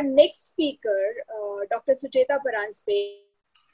Our 0.00 0.06
next 0.06 0.52
speaker, 0.52 1.14
uh, 1.28 1.66
Dr. 1.70 1.92
Sucheta 1.92 2.38
Paranjape, 2.40 3.18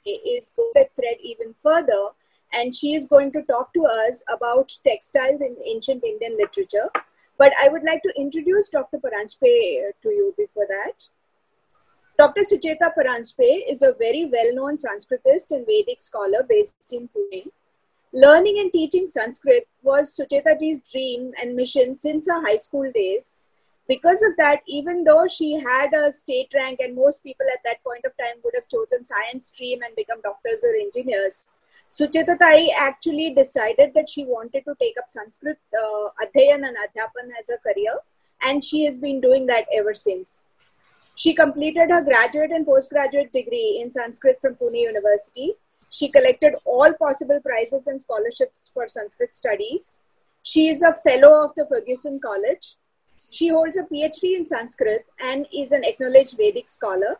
is 0.05 0.51
going 0.57 0.73
to 0.75 0.89
thread 0.93 1.15
even 1.23 1.55
further 1.63 2.09
and 2.51 2.75
she 2.75 2.95
is 2.95 3.07
going 3.07 3.31
to 3.31 3.43
talk 3.43 3.73
to 3.73 3.85
us 3.85 4.23
about 4.27 4.69
textiles 4.85 5.39
in 5.39 5.55
ancient 5.65 6.03
Indian 6.03 6.35
literature. 6.37 6.89
But 7.37 7.53
I 7.61 7.69
would 7.69 7.83
like 7.83 8.01
to 8.03 8.13
introduce 8.17 8.69
Dr. 8.69 8.97
Paranjape 8.97 9.93
to 10.01 10.09
you 10.09 10.33
before 10.37 10.67
that. 10.67 11.07
Dr. 12.17 12.41
Sucheta 12.41 12.91
Paranjape 12.97 13.61
is 13.69 13.81
a 13.81 13.95
very 13.97 14.25
well-known 14.25 14.75
Sanskritist 14.75 15.51
and 15.51 15.65
Vedic 15.65 16.01
scholar 16.01 16.43
based 16.49 16.91
in 16.91 17.07
Pune. 17.07 17.51
Learning 18.11 18.59
and 18.59 18.73
teaching 18.73 19.07
Sanskrit 19.07 19.65
was 19.81 20.13
Sucheta 20.13 20.59
ji's 20.59 20.81
dream 20.81 21.31
and 21.41 21.55
mission 21.55 21.95
since 21.95 22.27
her 22.27 22.41
high 22.45 22.57
school 22.57 22.91
days. 22.93 23.39
Because 23.87 24.21
of 24.21 24.35
that, 24.37 24.61
even 24.67 25.03
though 25.03 25.27
she 25.27 25.53
had 25.53 25.93
a 25.93 26.11
state 26.11 26.51
rank 26.53 26.79
and 26.81 26.95
most 26.95 27.23
people 27.23 27.45
at 27.53 27.63
that 27.63 27.83
point 27.83 28.03
of 28.05 28.11
time 28.17 28.35
would 28.43 28.53
have 28.55 28.67
chosen 28.67 29.05
science 29.05 29.47
stream 29.47 29.81
and 29.81 29.95
become 29.95 30.19
doctors 30.21 30.63
or 30.63 30.75
engineers, 30.75 31.45
Sucheta 31.89 32.37
Tai 32.37 32.67
actually 32.77 33.33
decided 33.33 33.93
that 33.93 34.09
she 34.09 34.25
wanted 34.25 34.65
to 34.65 34.75
take 34.81 34.97
up 34.97 35.05
Sanskrit 35.07 35.57
uh, 35.73 36.09
Adhyayan 36.21 36.67
and 36.67 36.75
Adhyapan 36.75 37.31
as 37.39 37.49
a 37.49 37.57
career, 37.59 37.95
and 38.41 38.61
she 38.61 38.83
has 38.83 38.99
been 38.99 39.21
doing 39.21 39.45
that 39.45 39.65
ever 39.73 39.93
since. 39.93 40.43
She 41.15 41.33
completed 41.33 41.89
her 41.89 42.01
graduate 42.01 42.51
and 42.51 42.65
postgraduate 42.65 43.31
degree 43.31 43.79
in 43.81 43.89
Sanskrit 43.89 44.39
from 44.41 44.55
Pune 44.55 44.79
University. 44.81 45.53
She 45.89 46.09
collected 46.09 46.55
all 46.65 46.93
possible 46.93 47.39
prizes 47.39 47.87
and 47.87 47.99
scholarships 47.99 48.69
for 48.73 48.87
Sanskrit 48.87 49.35
studies. 49.35 49.97
She 50.43 50.67
is 50.67 50.83
a 50.83 50.93
fellow 50.93 51.43
of 51.43 51.55
the 51.55 51.63
Fergusson 51.63 52.21
College. 52.21 52.75
She 53.37 53.47
holds 53.49 53.77
a 53.77 53.83
PhD 53.83 54.35
in 54.39 54.45
Sanskrit 54.45 55.05
and 55.31 55.47
is 55.63 55.71
an 55.71 55.83
acknowledged 55.91 56.37
Vedic 56.37 56.69
scholar. 56.69 57.13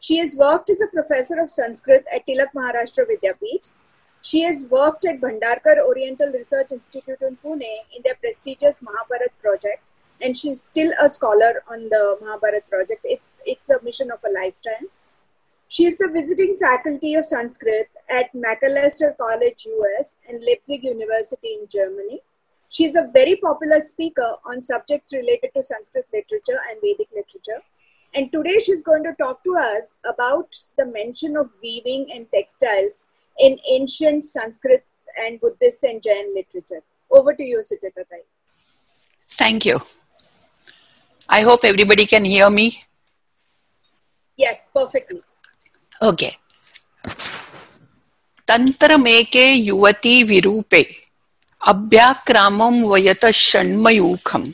She 0.00 0.18
has 0.18 0.36
worked 0.36 0.70
as 0.70 0.80
a 0.80 0.94
professor 0.96 1.38
of 1.40 1.50
Sanskrit 1.50 2.04
at 2.14 2.26
Tilak 2.26 2.52
Maharashtra 2.58 3.06
Vidyapeeth 3.10 3.68
she 4.22 4.42
has 4.42 4.66
worked 4.70 5.04
at 5.06 5.20
Bhandarkar 5.20 5.78
Oriental 5.78 6.30
Research 6.32 6.72
Institute 6.72 7.22
in 7.22 7.36
Pune 7.42 7.72
in 7.96 8.02
their 8.04 8.16
prestigious 8.16 8.82
Mahabharat 8.82 9.32
project, 9.40 9.82
and 10.20 10.36
she's 10.36 10.62
still 10.62 10.92
a 11.00 11.08
scholar 11.08 11.62
on 11.70 11.88
the 11.88 12.18
Mahabharat 12.20 12.68
project. 12.68 13.00
It's, 13.04 13.40
it's 13.46 13.70
a 13.70 13.82
mission 13.82 14.10
of 14.10 14.18
a 14.24 14.30
lifetime. 14.30 14.88
She 15.68 15.86
is 15.86 15.96
the 15.96 16.08
visiting 16.08 16.56
faculty 16.58 17.14
of 17.14 17.24
Sanskrit 17.24 17.88
at 18.10 18.32
Macalester 18.34 19.16
College, 19.16 19.66
US, 19.66 20.16
and 20.28 20.42
Leipzig 20.46 20.84
University 20.84 21.56
in 21.60 21.66
Germany. 21.68 22.20
She 22.69 22.85
is 22.85 22.95
a 22.95 23.09
very 23.13 23.35
popular 23.37 23.79
speaker 23.79 24.35
on 24.45 24.61
subjects 24.61 25.13
related 25.13 25.51
to 25.55 25.63
Sanskrit 25.63 26.07
literature 26.13 26.59
and 26.69 26.79
Vedic 26.81 27.07
literature. 27.15 27.61
And 28.13 28.31
today 28.31 28.59
she's 28.59 28.81
going 28.81 29.03
to 29.03 29.13
talk 29.13 29.43
to 29.43 29.55
us 29.57 29.95
about 30.09 30.55
the 30.77 30.85
mention 30.85 31.37
of 31.37 31.49
weaving 31.61 32.07
and 32.13 32.27
textiles 32.33 33.07
in 33.39 33.59
ancient 33.69 34.27
Sanskrit 34.27 34.85
and 35.17 35.39
Buddhist 35.39 35.83
and 35.83 36.01
Jain 36.01 36.33
literature. 36.33 36.83
Over 37.11 37.33
to 37.33 37.43
you, 37.43 37.59
Sucheta 37.59 38.03
Thank 39.23 39.65
you. 39.65 39.79
I 41.29 41.41
hope 41.41 41.63
everybody 41.63 42.05
can 42.05 42.25
hear 42.25 42.49
me. 42.49 42.83
Yes, 44.37 44.69
perfectly. 44.73 45.21
Okay. 46.01 46.37
तन्त्रमेके 48.47 49.45
युवती 49.53 50.23
विरूपे 50.23 50.83
अभ्याक्रामं 51.71 52.81
वयत 52.89 53.25
षण्मयूखं 53.33 54.49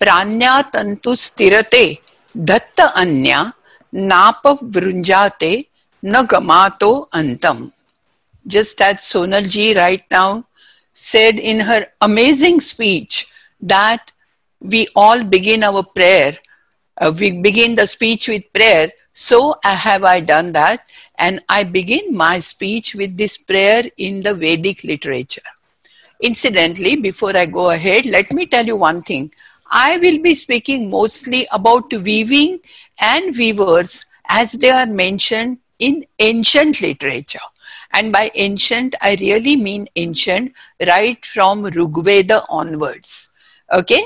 प्राण्या 0.00 0.60
तन्तु 0.74 1.14
स्थिरते 1.24 1.84
दत्त 2.48 2.80
अन्या 2.80 3.44
नाप 4.10 4.46
वृञ्जाते 4.74 5.54
न 6.04 6.22
गमातो 6.30 6.92
अंतम 7.20 7.68
just 8.46 8.80
as 8.82 8.96
Sonal 8.96 9.48
ji 9.48 9.74
right 9.74 10.02
now 10.10 10.44
said 10.92 11.38
in 11.38 11.60
her 11.60 11.86
amazing 12.00 12.60
speech 12.60 13.28
that 13.60 14.12
we 14.60 14.86
all 14.94 15.22
begin 15.24 15.62
our 15.62 15.82
prayer, 15.82 16.36
uh, 17.00 17.12
we 17.18 17.32
begin 17.40 17.74
the 17.74 17.86
speech 17.86 18.28
with 18.28 18.52
prayer. 18.52 18.90
So 19.12 19.54
have 19.62 20.04
I 20.04 20.20
done 20.20 20.52
that. 20.52 20.88
And 21.18 21.40
I 21.48 21.64
begin 21.64 22.16
my 22.16 22.40
speech 22.40 22.94
with 22.94 23.16
this 23.16 23.36
prayer 23.36 23.84
in 23.96 24.22
the 24.22 24.34
Vedic 24.34 24.82
literature. 24.82 25.42
Incidentally, 26.21 26.95
before 26.95 27.35
I 27.37 27.45
go 27.45 27.69
ahead, 27.69 28.05
let 28.05 28.31
me 28.31 28.45
tell 28.45 28.65
you 28.65 28.75
one 28.75 29.01
thing. 29.01 29.31
I 29.71 29.97
will 29.97 30.21
be 30.21 30.33
speaking 30.33 30.89
mostly 30.89 31.47
about 31.51 31.91
weaving 31.91 32.59
and 32.99 33.35
weavers 33.35 34.05
as 34.29 34.53
they 34.53 34.69
are 34.69 34.87
mentioned 34.87 35.59
in 35.79 36.05
ancient 36.19 36.81
literature. 36.81 37.39
And 37.93 38.11
by 38.11 38.31
ancient, 38.35 38.95
I 39.01 39.15
really 39.19 39.55
mean 39.55 39.87
ancient, 39.95 40.53
right 40.85 41.23
from 41.25 41.63
Rigveda 41.63 42.45
onwards. 42.49 43.33
Okay? 43.71 44.03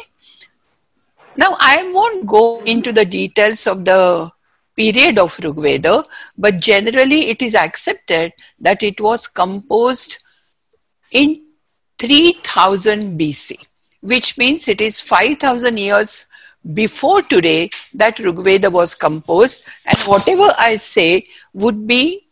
Now, 1.37 1.55
I 1.59 1.89
won't 1.93 2.25
go 2.25 2.61
into 2.65 2.91
the 2.91 3.05
details 3.05 3.67
of 3.67 3.85
the 3.85 4.31
period 4.75 5.17
of 5.17 5.35
Rigveda, 5.37 6.05
but 6.37 6.59
generally 6.59 7.27
it 7.29 7.41
is 7.41 7.55
accepted 7.55 8.33
that 8.59 8.83
it 8.83 8.99
was 8.99 9.27
composed 9.27 10.19
in 11.11 11.41
3000 12.01 13.19
BC, 13.19 13.63
which 14.01 14.37
means 14.37 14.67
it 14.67 14.81
is 14.81 14.99
5000 14.99 15.77
years 15.77 16.25
before 16.73 17.21
today 17.21 17.69
that 17.93 18.17
Rigveda 18.17 18.71
was 18.71 18.95
composed, 18.95 19.65
and 19.85 19.97
whatever 19.99 20.53
I 20.57 20.75
say 20.75 21.27
would 21.53 21.87
be 21.87 22.25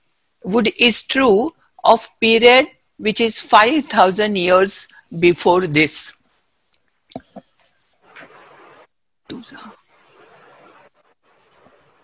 would 0.43 0.71
is 0.77 1.03
true 1.03 1.53
of 1.83 2.07
period 2.19 2.67
which 2.97 3.21
is 3.21 3.39
5000 3.39 4.35
years 4.35 4.87
before 5.19 5.67
this. 5.67 6.13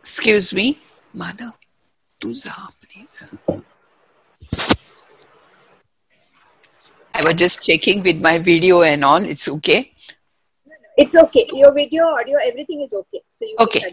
Excuse 0.01 0.53
me 0.53 0.77
mother 1.13 1.51
tuza 2.21 2.53
please 2.81 3.23
i 7.17 7.23
was 7.23 7.35
just 7.35 7.63
checking 7.63 8.03
with 8.03 8.21
my 8.21 8.37
video 8.37 8.81
and 8.91 9.03
all 9.03 9.23
it's 9.33 9.47
okay 9.57 9.91
it's 10.97 11.15
okay 11.15 11.45
your 11.53 11.73
video 11.73 12.05
audio 12.19 12.37
everything 12.51 12.81
is 12.81 12.93
okay 12.93 13.21
so 13.29 13.45
you 13.45 13.55
okay 13.59 13.83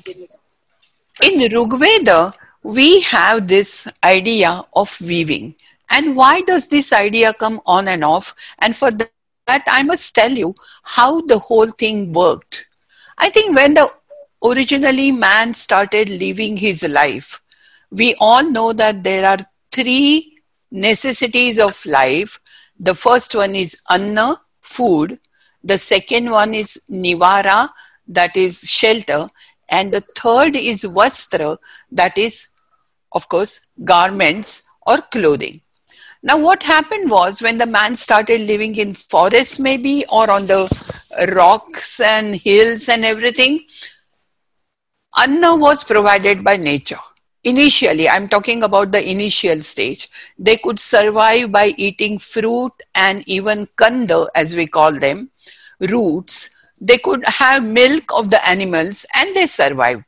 in 1.21 1.39
Rigveda, 1.41 2.33
we 2.63 3.01
have 3.03 3.47
this 3.47 3.87
idea 4.03 4.65
of 4.75 5.01
weaving. 5.01 5.55
And 5.91 6.17
why 6.17 6.41
does 6.41 6.69
this 6.69 6.93
idea 6.93 7.35
come 7.35 7.61
on 7.67 7.89
and 7.89 8.03
off? 8.03 8.35
And 8.61 8.75
for 8.75 8.91
that, 8.91 9.63
I 9.67 9.83
must 9.83 10.15
tell 10.15 10.31
you 10.31 10.55
how 10.83 11.21
the 11.21 11.39
whole 11.39 11.67
thing 11.67 12.13
worked. 12.13 12.67
I 13.19 13.29
think 13.29 13.55
when 13.55 13.75
the 13.75 13.89
originally 14.43 15.13
man 15.13 15.53
started 15.55 16.09
living 16.09 16.57
his 16.57 16.83
life, 16.89 17.43
we 17.91 18.15
all 18.19 18.43
know 18.43 18.73
that 18.73 19.05
there 19.05 19.27
are 19.27 19.39
three 19.71 20.39
necessities 20.71 21.59
of 21.59 21.85
life. 21.85 22.41
The 22.83 22.95
first 22.95 23.35
one 23.35 23.55
is 23.55 23.81
anna, 23.89 24.41
food. 24.61 25.19
The 25.65 25.79
second 25.79 26.31
one 26.31 26.53
is 26.53 26.83
nivara, 26.91 27.71
that 28.09 28.37
is 28.37 28.61
shelter. 28.61 29.29
And 29.69 29.95
the 29.95 30.03
third 30.17 30.57
is 30.57 30.83
vastra, 30.83 31.57
that 31.93 32.19
is 32.19 32.49
of 33.13 33.29
course, 33.29 33.67
garments 33.85 34.63
or 34.87 34.99
clothing. 34.99 35.61
Now, 36.23 36.39
what 36.39 36.63
happened 36.63 37.11
was 37.11 37.43
when 37.43 37.59
the 37.59 37.67
man 37.67 37.97
started 37.97 38.43
living 38.43 38.77
in 38.77 38.95
forests, 38.95 39.59
maybe, 39.59 40.05
or 40.11 40.31
on 40.31 40.47
the 40.47 40.69
rocks 41.35 42.01
and 42.01 42.37
hills 42.37 42.89
and 42.89 43.05
everything, 43.05 43.67
Anna 45.17 45.57
was 45.57 45.85
provided 45.85 46.43
by 46.45 46.57
nature. 46.57 47.05
Initially, 47.45 48.09
I'm 48.09 48.29
talking 48.29 48.63
about 48.63 48.93
the 48.93 49.11
initial 49.11 49.63
stage. 49.63 50.09
They 50.39 50.57
could 50.57 50.79
survive 50.79 51.51
by 51.51 51.75
eating 51.77 52.19
fruit 52.19 52.73
and 52.95 53.27
even 53.29 53.69
kanda, 53.77 54.29
as 54.35 54.55
we 54.55 54.67
call 54.67 54.93
them, 54.93 55.31
roots. 55.81 56.51
They 56.81 56.99
could 56.99 57.25
have 57.27 57.65
milk 57.65 58.05
of 58.15 58.31
the 58.31 58.47
animals 58.49 59.07
and 59.15 59.35
they 59.35 59.47
survived. 59.47 60.05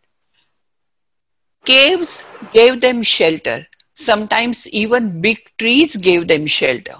Caves 1.65 2.25
gave 2.53 2.81
them 2.81 3.03
shelter. 3.03 3.67
Sometimes 3.95 4.69
even 4.69 5.21
big 5.21 5.39
trees 5.59 5.97
gave 5.97 6.29
them 6.29 6.47
shelter. 6.47 6.97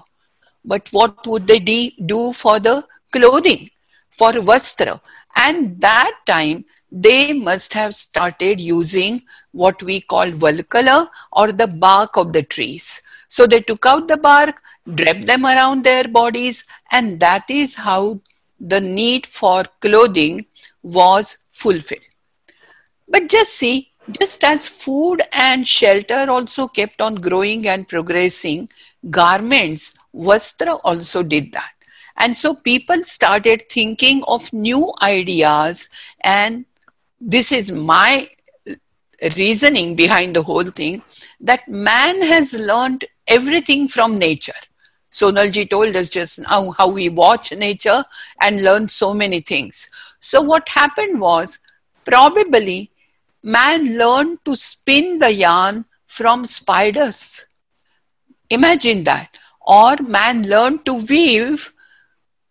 But 0.65 0.89
what 0.93 1.27
would 1.27 1.47
they 1.47 1.59
do 1.61 2.33
for 2.33 2.59
the 2.59 2.85
clothing, 3.13 3.71
for 4.11 4.33
vastra? 4.33 5.01
And 5.37 5.81
that 5.81 6.13
time 6.27 6.65
they 6.97 7.33
must 7.33 7.75
have 7.75 7.93
started 7.93 8.61
using 8.61 9.21
what 9.51 9.83
we 9.83 10.01
call 10.01 10.27
valkala 10.27 11.09
or 11.33 11.51
the 11.51 11.67
bark 11.67 12.17
of 12.17 12.33
the 12.33 12.43
trees. 12.45 13.03
So 13.27 13.49
they 13.49 13.61
took 13.61 13.85
out 13.85 14.07
the 14.07 14.17
bark, 14.17 14.63
draped 14.95 15.27
them 15.27 15.45
around 15.45 15.83
their 15.83 16.05
bodies, 16.07 16.65
and 16.93 17.19
that 17.19 17.51
is 17.51 17.75
how 17.75 18.21
the 18.61 18.81
need 18.81 19.27
for 19.27 19.65
clothing 19.81 20.47
was 20.85 21.39
fulfilled. 21.51 22.01
But 23.09 23.29
just 23.29 23.55
see, 23.55 23.91
just 24.21 24.45
as 24.45 24.69
food 24.69 25.21
and 25.33 25.67
shelter 25.67 26.27
also 26.29 26.69
kept 26.69 27.01
on 27.01 27.17
growing 27.17 27.67
and 27.67 27.89
progressing, 27.89 28.69
garments, 29.11 29.97
Vastra 30.15 30.79
also 30.85 31.25
did 31.25 31.53
that. 31.55 31.73
And 32.17 32.37
so 32.37 32.55
people 32.55 33.03
started 33.03 33.65
thinking 33.69 34.23
of 34.29 34.53
new 34.53 34.93
ideas, 35.03 35.89
and 36.23 36.65
this 37.27 37.51
is 37.53 37.73
my 37.73 38.29
reasoning 39.37 39.97
behind 39.97 40.37
the 40.37 40.43
whole 40.43 40.65
thing 40.65 41.03
that 41.41 41.67
man 41.67 42.21
has 42.21 42.53
learned 42.53 43.05
everything 43.27 43.89
from 43.89 44.19
nature. 44.19 44.61
Sonalji 45.11 45.69
told 45.71 45.97
us 45.97 46.09
just 46.09 46.41
now 46.41 46.71
how 46.73 46.89
we 46.89 47.09
watch 47.09 47.53
nature 47.53 48.05
and 48.43 48.63
learn 48.63 48.89
so 48.89 49.15
many 49.15 49.41
things. 49.41 49.89
So, 50.21 50.43
what 50.43 50.69
happened 50.69 51.21
was 51.21 51.61
probably 52.05 52.91
man 53.43 53.97
learned 53.97 54.45
to 54.45 54.57
spin 54.57 55.19
the 55.19 55.33
yarn 55.33 55.87
from 56.07 56.45
spiders. 56.45 57.47
Imagine 58.51 59.05
that. 59.05 59.39
Or 59.67 59.97
man 59.97 60.43
learned 60.49 60.85
to 60.87 60.95
weave 60.95 61.73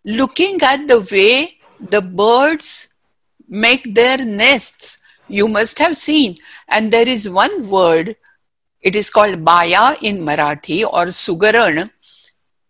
looking 0.04 0.62
at 0.64 0.88
the 0.88 1.02
way 1.12 1.60
the 1.80 2.02
birds 2.02 2.93
make 3.54 3.94
their 3.94 4.18
nests. 4.26 5.02
You 5.28 5.48
must 5.48 5.78
have 5.78 5.96
seen. 5.96 6.36
And 6.68 6.92
there 6.92 7.08
is 7.08 7.30
one 7.30 7.70
word, 7.70 8.16
it 8.82 8.96
is 8.96 9.10
called 9.10 9.46
Baya 9.46 9.96
in 10.02 10.20
Marathi 10.20 10.84
or 10.84 11.06
Sugaran. 11.06 11.92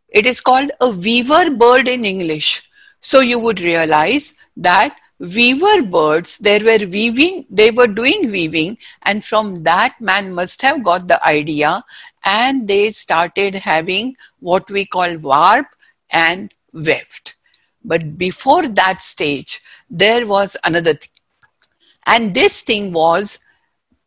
It 0.10 0.26
is 0.26 0.42
called 0.42 0.72
a 0.82 0.90
weaver 0.90 1.50
bird 1.50 1.88
in 1.88 2.06
English. 2.06 2.70
So 3.00 3.22
you 3.22 3.40
would 3.40 3.62
realize 3.62 4.36
that 4.58 4.98
weaver 5.20 5.84
birds, 5.84 6.38
they 6.38 6.60
were 6.60 6.86
weaving, 6.86 7.46
they 7.50 7.72
were 7.72 7.88
doing 7.88 8.30
weaving, 8.30 8.78
and 9.04 9.24
from 9.24 9.64
that 9.64 9.96
man 10.02 10.34
must 10.34 10.62
have 10.62 10.84
got 10.84 11.08
the 11.08 11.26
idea 11.26 11.84
and 12.26 12.68
they 12.68 12.90
started 12.90 13.56
having 13.56 14.16
what 14.40 14.70
we 14.70 14.86
call 14.86 15.18
warp 15.18 15.68
and 16.10 16.54
weft. 16.74 17.36
But 17.84 18.18
before 18.18 18.68
that 18.68 19.02
stage, 19.02 19.60
there 19.94 20.26
was 20.26 20.58
another 20.64 20.96
thing. 20.96 21.10
And 22.08 22.34
this 22.34 22.64
thing 22.64 22.92
was 22.92 23.40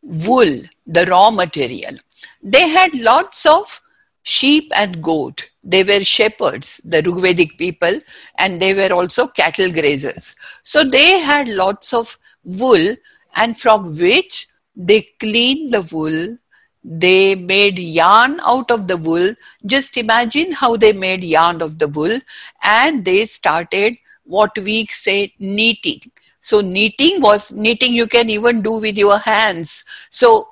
wool, 0.01 0.61
the 0.85 1.05
raw 1.05 1.31
material. 1.31 1.95
They 2.43 2.67
had 2.67 2.93
lots 2.93 3.45
of 3.45 3.81
sheep 4.23 4.69
and 4.75 5.01
goat. 5.01 5.49
They 5.63 5.83
were 5.83 6.03
shepherds, 6.03 6.81
the 6.83 7.01
Rigvedic 7.01 7.57
people, 7.57 7.99
and 8.37 8.61
they 8.61 8.73
were 8.73 8.93
also 8.93 9.27
cattle 9.27 9.69
grazers. 9.69 10.35
So 10.63 10.83
they 10.83 11.19
had 11.19 11.47
lots 11.47 11.93
of 11.93 12.17
wool, 12.43 12.95
and 13.35 13.57
from 13.57 13.97
which 13.97 14.47
they 14.75 15.01
cleaned 15.19 15.73
the 15.73 15.81
wool. 15.81 16.37
They 16.83 17.35
made 17.35 17.79
yarn 17.79 18.39
out 18.45 18.71
of 18.71 18.87
the 18.87 18.97
wool. 18.97 19.33
Just 19.65 19.97
imagine 19.97 20.51
how 20.53 20.77
they 20.77 20.93
made 20.93 21.23
yarn 21.23 21.61
of 21.61 21.79
the 21.79 21.87
wool, 21.87 22.19
and 22.61 23.03
they 23.03 23.25
started 23.25 23.97
what 24.27 24.57
we 24.57 24.85
say 24.87 25.33
knitting. 25.39 26.01
So 26.39 26.61
knitting 26.61 27.21
was 27.21 27.51
knitting 27.51 27.93
you 27.93 28.07
can 28.07 28.29
even 28.29 28.61
do 28.61 28.73
with 28.73 28.97
your 28.97 29.17
hands. 29.17 29.83
So 30.09 30.49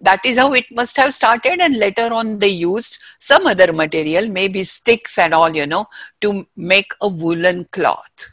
that 0.00 0.24
is 0.24 0.38
how 0.38 0.52
it 0.52 0.66
must 0.70 0.96
have 0.96 1.12
started 1.12 1.60
and 1.60 1.76
later 1.76 2.12
on 2.12 2.38
they 2.38 2.48
used 2.48 2.98
some 3.18 3.46
other 3.46 3.72
material 3.72 4.28
maybe 4.28 4.62
sticks 4.62 5.18
and 5.18 5.32
all 5.32 5.54
you 5.56 5.66
know 5.66 5.86
to 6.20 6.46
make 6.56 6.92
a 7.00 7.08
woolen 7.08 7.64
cloth 7.72 8.30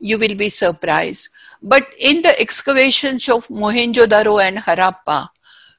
you 0.00 0.18
will 0.18 0.34
be 0.34 0.48
surprised 0.48 1.28
but 1.62 1.86
in 1.98 2.22
the 2.22 2.38
excavations 2.40 3.28
of 3.28 3.46
mohenjo-daro 3.48 4.42
and 4.42 4.58
harappa 4.58 5.28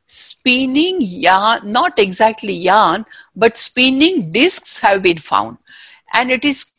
spinning 0.08 0.98
yarn 1.02 1.70
not 1.70 2.00
exactly 2.00 2.54
yarn 2.54 3.06
but 3.36 3.58
spinning 3.58 4.32
discs 4.32 4.80
have 4.80 5.04
been 5.04 5.18
found 5.18 5.58
and 6.14 6.32
it 6.32 6.46
is 6.46 6.72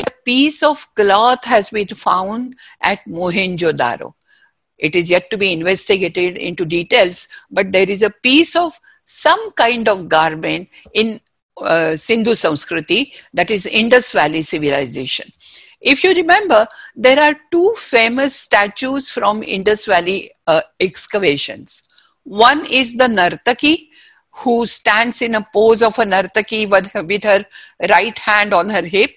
a 0.00 0.10
piece 0.24 0.62
of 0.62 0.86
cloth 0.94 1.44
has 1.44 1.70
been 1.70 1.88
found 1.88 2.56
at 2.82 3.04
mohenjo-daro 3.06 4.14
it 4.78 4.96
is 4.96 5.10
yet 5.10 5.30
to 5.30 5.38
be 5.38 5.52
investigated 5.52 6.36
into 6.36 6.64
details, 6.64 7.28
but 7.50 7.72
there 7.72 7.88
is 7.88 8.02
a 8.02 8.10
piece 8.22 8.56
of 8.56 8.78
some 9.06 9.52
kind 9.52 9.88
of 9.88 10.08
garment 10.08 10.68
in 10.92 11.20
uh, 11.60 11.96
Sindhu 11.96 12.32
Sanskriti, 12.32 13.14
that 13.32 13.50
is 13.50 13.66
Indus 13.66 14.12
Valley 14.12 14.42
civilization. 14.42 15.30
If 15.80 16.02
you 16.02 16.14
remember, 16.14 16.66
there 16.96 17.20
are 17.20 17.38
two 17.52 17.72
famous 17.76 18.34
statues 18.34 19.10
from 19.10 19.42
Indus 19.42 19.86
Valley 19.86 20.32
uh, 20.46 20.62
excavations. 20.80 21.88
One 22.24 22.66
is 22.70 22.96
the 22.96 23.04
Nartaki, 23.04 23.88
who 24.32 24.66
stands 24.66 25.22
in 25.22 25.36
a 25.36 25.46
pose 25.52 25.82
of 25.82 25.98
a 25.98 26.04
Nartaki 26.04 26.68
with, 26.68 26.92
with 27.06 27.24
her 27.24 27.44
right 27.88 28.18
hand 28.18 28.52
on 28.52 28.70
her 28.70 28.82
hip. 28.82 29.10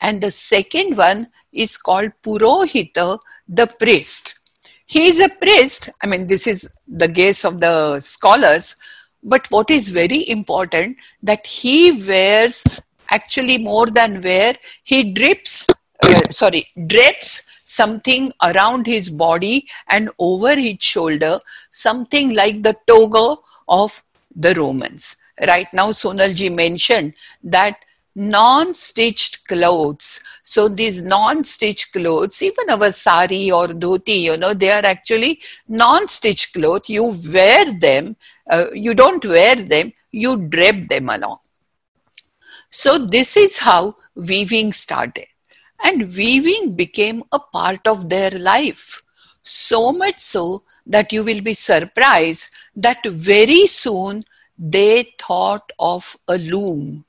And 0.00 0.20
the 0.20 0.30
second 0.30 0.96
one 0.96 1.28
is 1.52 1.76
called 1.76 2.12
Purohita, 2.22 3.18
the 3.48 3.66
priest. 3.66 4.40
He 4.86 5.06
is 5.06 5.20
a 5.20 5.28
priest. 5.28 5.90
I 6.02 6.06
mean, 6.06 6.26
this 6.26 6.46
is 6.46 6.72
the 6.88 7.08
gaze 7.08 7.44
of 7.44 7.60
the 7.60 8.00
scholars. 8.00 8.76
But 9.22 9.46
what 9.50 9.70
is 9.70 9.90
very 9.90 10.28
important 10.28 10.96
that 11.22 11.46
he 11.46 11.92
wears 11.92 12.64
actually 13.10 13.58
more 13.58 13.86
than 13.86 14.22
wear, 14.22 14.54
he 14.84 15.12
drips, 15.12 15.66
uh, 16.02 16.30
sorry, 16.30 16.66
drapes 16.86 17.42
something 17.64 18.32
around 18.42 18.86
his 18.86 19.10
body 19.10 19.68
and 19.88 20.10
over 20.18 20.56
his 20.56 20.76
shoulder, 20.80 21.38
something 21.70 22.34
like 22.34 22.62
the 22.62 22.76
toga 22.86 23.40
of 23.68 24.02
the 24.34 24.54
Romans. 24.54 25.16
Right 25.46 25.68
now, 25.72 25.90
Sonalji 25.90 26.52
mentioned 26.52 27.14
that 27.44 27.76
non-stitched 28.14 29.46
clothes. 29.46 30.22
So 30.42 30.68
these 30.68 31.02
non-stitched 31.02 31.92
clothes, 31.92 32.42
even 32.42 32.70
our 32.70 32.90
sari 32.92 33.50
or 33.50 33.68
dhoti, 33.68 34.22
you 34.22 34.36
know, 34.36 34.52
they 34.52 34.70
are 34.70 34.84
actually 34.84 35.40
non-stitched 35.68 36.54
clothes. 36.54 36.88
You 36.88 37.14
wear 37.32 37.72
them, 37.72 38.16
uh, 38.50 38.66
you 38.72 38.94
don't 38.94 39.24
wear 39.24 39.54
them, 39.56 39.92
you 40.10 40.36
drape 40.36 40.88
them 40.88 41.08
along. 41.08 41.38
So 42.70 42.98
this 42.98 43.36
is 43.36 43.58
how 43.58 43.96
weaving 44.14 44.72
started. 44.72 45.26
And 45.82 46.14
weaving 46.14 46.74
became 46.74 47.22
a 47.32 47.38
part 47.38 47.86
of 47.86 48.08
their 48.08 48.30
life. 48.30 49.02
So 49.42 49.92
much 49.92 50.20
so 50.20 50.62
that 50.86 51.12
you 51.12 51.24
will 51.24 51.40
be 51.40 51.54
surprised 51.54 52.48
that 52.76 53.04
very 53.06 53.66
soon 53.66 54.22
they 54.58 55.14
thought 55.18 55.72
of 55.78 56.16
a 56.28 56.36
loom 56.36 57.04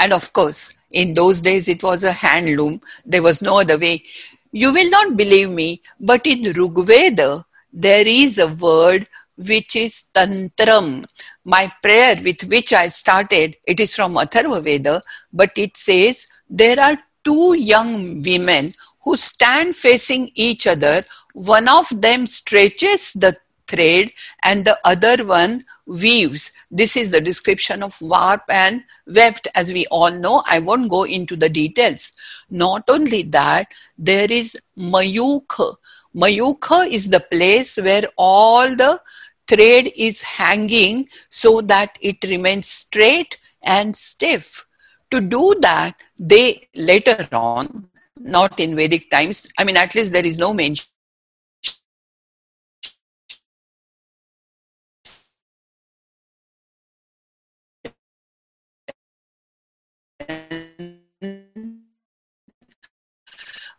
and 0.00 0.12
of 0.14 0.32
course, 0.32 0.74
in 0.90 1.14
those 1.14 1.40
days 1.40 1.68
it 1.68 1.82
was 1.82 2.04
a 2.04 2.12
hand 2.12 2.56
loom. 2.56 2.80
There 3.04 3.22
was 3.22 3.42
no 3.42 3.60
other 3.60 3.78
way. 3.78 4.02
You 4.50 4.72
will 4.72 4.90
not 4.90 5.16
believe 5.16 5.50
me, 5.50 5.82
but 6.00 6.26
in 6.26 6.42
Rigveda, 6.42 7.44
there 7.72 8.04
is 8.06 8.38
a 8.38 8.48
word 8.48 9.06
which 9.36 9.76
is 9.76 10.04
tantram. 10.14 11.04
My 11.44 11.72
prayer 11.82 12.16
with 12.22 12.42
which 12.44 12.72
I 12.72 12.88
started, 12.88 13.56
it 13.66 13.78
is 13.78 13.94
from 13.94 14.14
Atharva 14.14 14.62
Veda, 14.62 15.02
but 15.32 15.52
it 15.56 15.76
says 15.76 16.26
there 16.48 16.80
are 16.80 16.98
two 17.22 17.54
young 17.56 18.22
women 18.22 18.72
who 19.04 19.16
stand 19.16 19.76
facing 19.76 20.30
each 20.34 20.66
other. 20.66 21.04
One 21.34 21.68
of 21.68 21.88
them 22.00 22.26
stretches 22.26 23.12
the 23.12 23.36
thread 23.70 24.12
and 24.42 24.64
the 24.64 24.78
other 24.84 25.24
one 25.24 25.64
weaves. 25.86 26.52
This 26.70 26.96
is 26.96 27.10
the 27.10 27.20
description 27.20 27.82
of 27.82 28.00
warp 28.00 28.42
and 28.48 28.84
weft 29.06 29.48
as 29.54 29.72
we 29.72 29.86
all 29.90 30.10
know. 30.10 30.42
I 30.46 30.58
won't 30.58 30.90
go 30.90 31.04
into 31.04 31.36
the 31.36 31.48
details. 31.48 32.12
Not 32.50 32.84
only 32.88 33.22
that, 33.24 33.68
there 33.98 34.30
is 34.30 34.56
Mayukha. 34.78 35.74
Mayukha 36.14 36.88
is 36.88 37.08
the 37.10 37.20
place 37.20 37.76
where 37.76 38.04
all 38.16 38.74
the 38.74 39.00
thread 39.46 39.90
is 39.96 40.22
hanging 40.22 41.08
so 41.28 41.60
that 41.62 41.98
it 42.00 42.22
remains 42.24 42.68
straight 42.68 43.38
and 43.62 43.96
stiff. 43.96 44.66
To 45.10 45.20
do 45.20 45.54
that, 45.60 45.96
they 46.18 46.68
later 46.74 47.26
on, 47.32 47.88
not 48.18 48.60
in 48.60 48.76
Vedic 48.76 49.10
times, 49.10 49.50
I 49.58 49.64
mean, 49.64 49.76
at 49.76 49.94
least 49.94 50.12
there 50.12 50.26
is 50.26 50.38
no 50.38 50.54
mention 50.54 50.89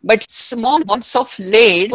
but 0.02 0.30
small 0.30 0.82
amounts 0.82 1.14
of 1.16 1.38
lead. 1.38 1.92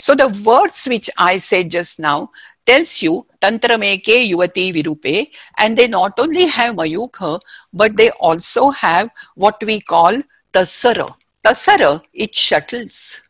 So 0.00 0.14
the 0.14 0.28
words 0.44 0.86
which 0.86 1.10
I 1.16 1.38
said 1.38 1.70
just 1.70 2.00
now 2.00 2.30
tells 2.66 3.02
you 3.02 3.26
tantra 3.40 3.76
Tantrameke 3.76 4.30
Yuvati 4.30 4.72
Virupe 4.74 5.30
and 5.58 5.76
they 5.76 5.88
not 5.88 6.18
only 6.18 6.46
have 6.46 6.76
Mayukha 6.76 7.40
but 7.72 7.96
they 7.96 8.10
also 8.10 8.70
have 8.70 9.10
what 9.34 9.62
we 9.64 9.80
call 9.80 10.14
Tasara. 10.52 11.12
Tasara, 11.44 12.02
it 12.12 12.34
shuttles. 12.34 13.20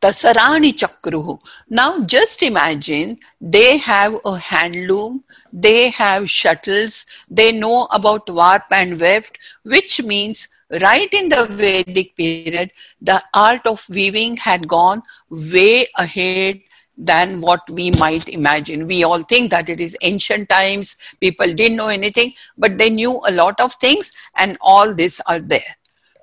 Tasarani 0.00 0.72
Chakruhu. 0.74 1.40
Now 1.70 2.04
just 2.04 2.42
imagine 2.42 3.18
they 3.40 3.78
have 3.78 4.14
a 4.14 4.36
handloom, 4.36 5.22
they 5.52 5.90
have 5.90 6.30
shuttles, 6.30 7.06
they 7.28 7.50
know 7.52 7.88
about 7.90 8.28
warp 8.28 8.62
and 8.70 9.00
weft, 9.00 9.38
which 9.64 10.02
means 10.02 10.48
right 10.70 11.12
in 11.12 11.28
the 11.28 11.46
Vedic 11.46 12.16
period, 12.16 12.72
the 13.00 13.22
art 13.34 13.66
of 13.66 13.84
weaving 13.88 14.36
had 14.36 14.68
gone 14.68 15.02
way 15.30 15.86
ahead 15.96 16.60
than 16.96 17.40
what 17.40 17.60
we 17.70 17.90
might 17.92 18.28
imagine. 18.28 18.86
We 18.86 19.04
all 19.04 19.22
think 19.22 19.50
that 19.52 19.68
it 19.68 19.80
is 19.80 19.96
ancient 20.02 20.48
times, 20.48 20.96
people 21.20 21.46
didn't 21.46 21.76
know 21.76 21.88
anything, 21.88 22.34
but 22.56 22.76
they 22.76 22.90
knew 22.90 23.20
a 23.26 23.32
lot 23.32 23.58
of 23.60 23.74
things, 23.74 24.12
and 24.36 24.58
all 24.60 24.92
this 24.92 25.20
are 25.26 25.38
there. 25.38 25.76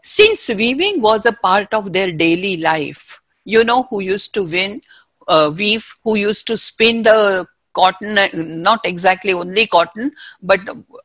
Since 0.04 0.50
weaving 0.50 1.02
was 1.02 1.25
a 1.25 1.34
part 1.34 1.74
of 1.74 1.94
their 1.94 2.12
daily 2.12 2.58
life, 2.58 3.22
you 3.46 3.64
know 3.64 3.84
who 3.84 4.02
used 4.02 4.34
to 4.36 4.44
win, 4.44 4.82
uh, 5.28 5.52
weave, 5.56 5.96
who 6.04 6.16
used 6.16 6.46
to 6.48 6.58
spin 6.58 7.04
the 7.04 7.48
cotton, 7.75 8.17
not 8.63 8.79
exactly 8.86 9.34
only 9.34 9.67
cotton, 9.67 10.12
but 10.41 10.60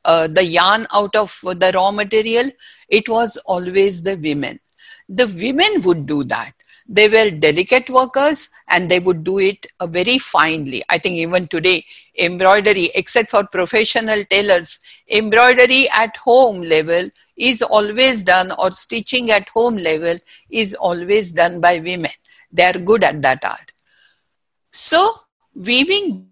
uh, 0.04 0.26
the 0.28 0.44
yarn 0.44 0.86
out 0.94 1.14
of 1.14 1.38
the 1.42 1.72
raw 1.74 1.90
material, 1.90 2.50
it 2.88 3.08
was 3.08 3.36
always 3.44 4.02
the 4.02 4.16
women. 4.16 4.58
The 5.08 5.26
women 5.26 5.82
would 5.82 6.06
do 6.06 6.24
that 6.24 6.54
they 6.92 7.06
were 7.08 7.30
delicate 7.30 7.88
workers 7.88 8.50
and 8.68 8.90
they 8.90 8.98
would 8.98 9.22
do 9.22 9.38
it 9.38 9.64
uh, 9.78 9.86
very 9.86 10.18
finely. 10.18 10.82
I 10.90 10.98
think 10.98 11.14
even 11.14 11.46
today, 11.46 11.84
embroidery, 12.18 12.90
except 12.96 13.30
for 13.30 13.46
professional 13.46 14.24
tailors, 14.24 14.80
embroidery 15.08 15.88
at 15.90 16.16
home 16.16 16.62
level 16.62 17.08
is 17.36 17.62
always 17.62 18.24
done 18.24 18.52
or 18.58 18.72
stitching 18.72 19.30
at 19.30 19.48
home 19.50 19.76
level 19.76 20.16
is 20.50 20.74
always 20.74 21.32
done 21.32 21.60
by 21.60 21.78
women. 21.78 22.10
They 22.52 22.64
are 22.64 22.78
good 22.78 23.04
at 23.04 23.22
that 23.22 23.44
art. 23.44 23.70
So 24.72 25.14
weaving 25.54 26.29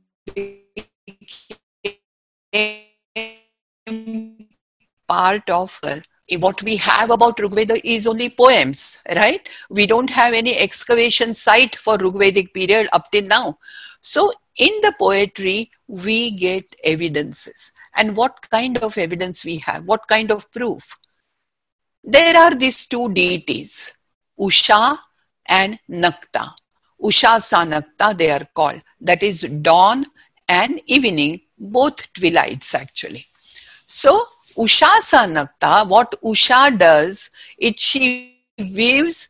part 5.09 5.49
of 5.51 5.81
her 5.83 6.03
what 6.37 6.63
we 6.63 6.77
have 6.77 7.11
about 7.11 7.39
Rigveda 7.39 7.81
is 7.83 8.07
only 8.07 8.29
poems, 8.29 9.03
right? 9.17 9.49
We 9.71 9.87
don't 9.87 10.11
have 10.11 10.35
any 10.35 10.59
excavation 10.59 11.33
site 11.33 11.75
for 11.75 11.97
Rigvedic 11.97 12.53
period 12.53 12.89
up 12.93 13.11
till 13.11 13.25
now. 13.25 13.59
So 14.03 14.33
in 14.57 14.73
the 14.83 14.93
poetry, 14.99 15.71
we 15.87 16.33
get 16.33 16.65
evidences. 16.85 17.73
And 17.97 18.15
what 18.15 18.47
kind 18.51 18.77
of 18.79 18.99
evidence 18.99 19.45
we 19.45 19.57
have? 19.59 19.87
What 19.87 20.07
kind 20.07 20.31
of 20.31 20.51
proof? 20.53 20.99
There 22.05 22.37
are 22.37 22.55
these 22.55 22.87
two 22.87 23.13
deities, 23.13 23.93
Usha 24.39 24.99
and 25.47 25.79
Nakta. 25.91 26.53
Usha 27.03 27.39
Sanakta, 27.39 28.17
they 28.17 28.31
are 28.31 28.47
called. 28.55 28.83
That 29.01 29.23
is 29.23 29.43
dawn 29.63 30.05
and 30.49 30.81
evening, 30.87 31.41
both 31.59 32.13
twilights 32.13 32.75
actually. 32.75 33.27
So 33.87 34.25
Usha 34.57 34.99
Sanakta, 35.01 35.89
what 35.89 36.15
Usha 36.23 36.77
does, 36.79 37.31
it 37.59 37.79
she 37.79 38.41
weaves, 38.59 39.29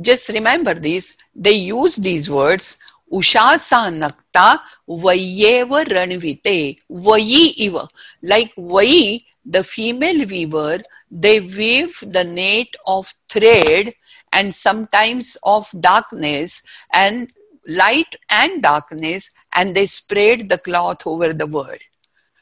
just 0.00 0.28
remember 0.28 0.74
this, 0.74 1.16
they 1.34 1.52
use 1.52 1.96
these 1.96 2.30
words, 2.30 2.76
Usha 3.12 3.54
Sanakta 3.68 4.60
Vayeva 4.88 5.84
Ranvite, 5.84 6.78
Vayi 6.90 7.54
Iva. 7.58 7.88
Like 8.22 8.54
Vayi, 8.54 9.24
the 9.44 9.62
female 9.62 10.26
weaver, 10.26 10.78
they 11.10 11.40
weave 11.40 12.02
the 12.06 12.24
net 12.24 12.68
of 12.86 13.12
thread 13.28 13.92
and 14.32 14.54
sometimes 14.54 15.36
of 15.42 15.68
darkness 15.80 16.62
and 16.94 17.30
light 17.68 18.16
and 18.30 18.62
darkness 18.62 19.30
and 19.54 19.74
they 19.74 19.86
spread 19.86 20.48
the 20.48 20.58
cloth 20.58 21.06
over 21.06 21.32
the 21.32 21.46
world. 21.46 21.80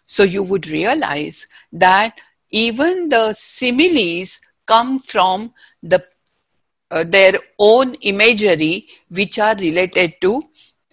So 0.07 0.23
you 0.23 0.43
would 0.43 0.69
realize 0.69 1.47
that 1.73 2.19
even 2.51 3.09
the 3.09 3.33
similes 3.33 4.41
come 4.67 4.99
from 4.99 5.53
the 5.83 6.05
uh, 6.91 7.05
their 7.05 7.35
own 7.59 7.95
imagery 8.01 8.89
which 9.09 9.39
are 9.39 9.55
related 9.55 10.15
to 10.21 10.43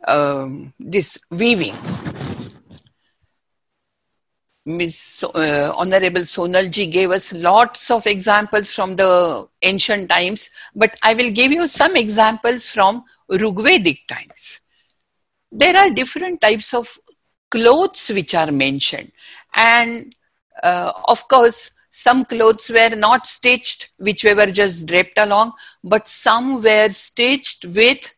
um, 0.08 0.74
this 0.80 1.18
weaving. 1.32 1.76
Ms. 4.68 5.24
Uh, 5.34 5.72
Honorable 5.76 6.22
Sonalji 6.22 6.92
gave 6.92 7.10
us 7.12 7.32
lots 7.32 7.90
of 7.90 8.06
examples 8.06 8.74
from 8.74 8.98
the 8.98 9.48
ancient 9.62 10.10
times, 10.10 10.50
but 10.76 10.96
I 11.02 11.14
will 11.14 11.32
give 11.32 11.52
you 11.54 11.68
some 11.68 11.96
examples 11.96 12.70
from 12.70 13.06
Rigvedic 13.32 14.06
times. 14.08 14.60
There 15.52 15.76
are 15.78 15.90
different 15.90 16.42
types 16.42 16.74
of 16.74 16.98
clothes 17.50 18.10
which 18.10 18.36
are 18.36 18.52
mentioned. 18.52 19.12
And 19.56 20.16
uh, 20.64 20.92
of 21.08 21.28
course, 21.28 21.72
some 21.90 22.26
clothes 22.26 22.70
were 22.70 22.96
not 22.96 23.26
stitched, 23.26 23.92
which 23.98 24.24
were 24.24 24.46
just 24.48 24.88
draped 24.88 25.18
along, 25.18 25.54
but 25.84 26.08
some 26.08 26.62
were 26.62 26.90
stitched 26.90 27.66
with 27.66 28.14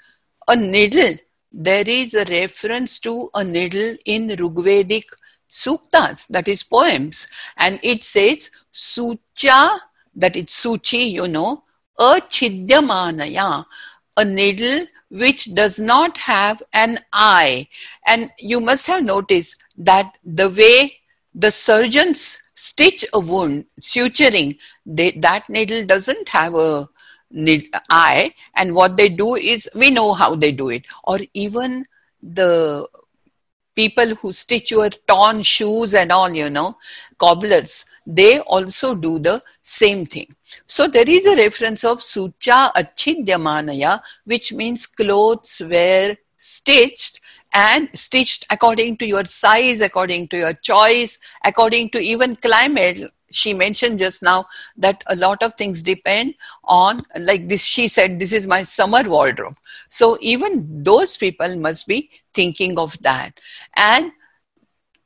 a 0.47 0.55
needle. 0.55 1.15
There 1.51 1.87
is 1.87 2.13
a 2.13 2.25
reference 2.25 2.99
to 2.99 3.29
a 3.33 3.43
needle 3.43 3.95
in 4.05 4.27
Rigvedic 4.27 5.05
suktas, 5.49 6.27
that 6.27 6.47
is 6.47 6.63
poems, 6.63 7.27
and 7.57 7.79
it 7.81 8.03
says 8.03 8.51
sucha, 8.73 9.79
that 10.15 10.35
is 10.35 10.45
suchi, 10.45 11.11
you 11.11 11.27
know, 11.27 11.63
a 11.97 12.21
chidyamanaya, 12.21 13.65
a 14.17 14.25
needle 14.25 14.85
which 15.09 15.53
does 15.55 15.79
not 15.79 16.17
have 16.17 16.61
an 16.73 16.99
eye. 17.13 17.67
And 18.07 18.31
you 18.39 18.61
must 18.61 18.87
have 18.87 19.03
noticed 19.03 19.61
that 19.77 20.17
the 20.23 20.49
way 20.49 20.97
the 21.33 21.51
surgeons 21.51 22.39
stitch 22.55 23.05
a 23.13 23.19
wound, 23.19 23.65
suturing, 23.79 24.57
they, 24.85 25.11
that 25.11 25.49
needle 25.49 25.85
doesn't 25.85 26.29
have 26.29 26.55
a 26.55 26.89
eye. 27.89 28.33
And 28.55 28.75
what 28.75 28.97
they 28.97 29.09
do 29.09 29.35
is, 29.35 29.69
we 29.75 29.91
know 29.91 30.13
how 30.13 30.35
they 30.35 30.51
do 30.51 30.69
it. 30.69 30.85
Or 31.03 31.19
even 31.33 31.85
the 32.21 32.87
people 33.75 34.15
who 34.15 34.33
stitch 34.33 34.71
your 34.71 34.89
torn 35.07 35.41
shoes 35.41 35.93
and 35.93 36.11
all, 36.11 36.29
you 36.29 36.49
know, 36.49 36.77
cobblers, 37.17 37.85
they 38.09 38.39
also 38.39 38.95
do 38.95 39.19
the 39.19 39.39
same 39.61 40.03
thing. 40.03 40.35
So 40.65 40.87
there 40.87 41.07
is 41.07 41.27
a 41.27 41.35
reference 41.35 41.83
of 41.83 41.99
Sucha 41.99 42.73
Achidyamanaya, 42.73 44.01
which 44.25 44.51
means 44.51 44.87
clothes 44.87 45.61
were 45.69 46.15
stitched 46.35 47.19
and 47.53 47.87
stitched 47.93 48.47
according 48.49 48.97
to 48.97 49.05
your 49.05 49.25
size, 49.25 49.81
according 49.81 50.27
to 50.29 50.37
your 50.37 50.53
choice, 50.53 51.19
according 51.45 51.91
to 51.91 51.99
even 51.99 52.35
climate. 52.35 53.11
She 53.31 53.53
mentioned 53.53 53.99
just 53.99 54.23
now 54.23 54.45
that 54.77 55.03
a 55.07 55.15
lot 55.15 55.43
of 55.43 55.53
things 55.53 55.83
depend 55.83 56.33
on, 56.63 57.03
like 57.19 57.47
this, 57.47 57.63
she 57.63 57.87
said, 57.87 58.19
this 58.19 58.33
is 58.33 58.47
my 58.47 58.63
summer 58.63 59.03
wardrobe. 59.03 59.55
So 59.89 60.17
even 60.19 60.83
those 60.83 61.15
people 61.15 61.55
must 61.57 61.87
be 61.87 62.09
thinking 62.33 62.79
of 62.79 62.99
that. 63.03 63.39
And 63.75 64.11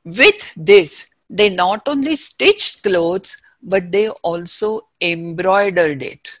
with 0.04 0.50
this, 0.56 1.08
they 1.28 1.50
not 1.50 1.88
only 1.88 2.16
stitched 2.16 2.82
clothes, 2.82 3.36
but 3.62 3.90
they 3.90 4.08
also 4.08 4.88
embroidered 5.00 6.02
it. 6.02 6.38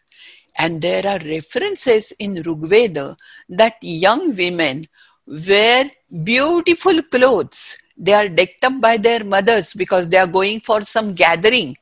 And 0.58 0.80
there 0.80 1.06
are 1.06 1.18
references 1.18 2.12
in 2.12 2.36
Rigveda 2.36 3.16
that 3.48 3.76
young 3.80 4.36
women 4.36 4.86
wear 5.26 5.90
beautiful 6.22 7.02
clothes. 7.02 7.78
They 7.96 8.12
are 8.12 8.28
decked 8.28 8.64
up 8.64 8.80
by 8.80 8.96
their 8.96 9.24
mothers 9.24 9.72
because 9.74 10.08
they 10.08 10.18
are 10.18 10.26
going 10.26 10.60
for 10.60 10.82
some 10.82 11.14
gathering 11.14 11.76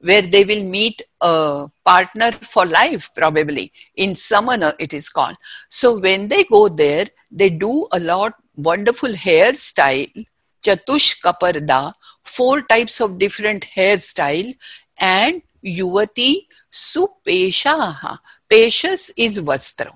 where 0.00 0.22
they 0.22 0.44
will 0.44 0.62
meet 0.62 1.00
a 1.22 1.66
partner 1.84 2.30
for 2.32 2.66
life, 2.66 3.10
probably. 3.14 3.72
In 3.96 4.14
Samana, 4.14 4.74
it 4.78 4.92
is 4.92 5.08
called. 5.08 5.36
So 5.70 5.98
when 5.98 6.28
they 6.28 6.44
go 6.44 6.68
there, 6.68 7.06
they 7.30 7.48
do 7.48 7.86
a 7.92 8.00
lot 8.00 8.34
wonderful 8.54 9.08
hairstyle, 9.08 10.26
chatush 10.62 11.20
kaparda, 11.22 11.94
four 12.24 12.62
types 12.62 13.00
of 13.00 13.18
different 13.18 13.66
hairstyle, 13.76 14.54
and 14.98 15.42
yuvati 15.64 16.46
supeshaha. 16.72 18.18
Peshas 18.50 19.10
is 19.16 19.38
vastra. 19.40 19.90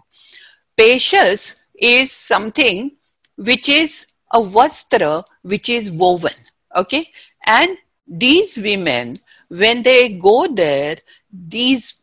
Peshas 0.78 1.60
is 1.74 2.12
something 2.12 2.92
which 3.36 3.68
is 3.68 4.06
a 4.32 4.40
vastra 4.40 5.24
which 5.42 5.68
is 5.68 5.90
woven. 5.90 6.32
Okay? 6.76 7.10
And 7.46 7.76
these 8.06 8.56
women, 8.56 9.16
when 9.48 9.82
they 9.82 10.10
go 10.10 10.46
there, 10.46 10.96
these 11.30 12.00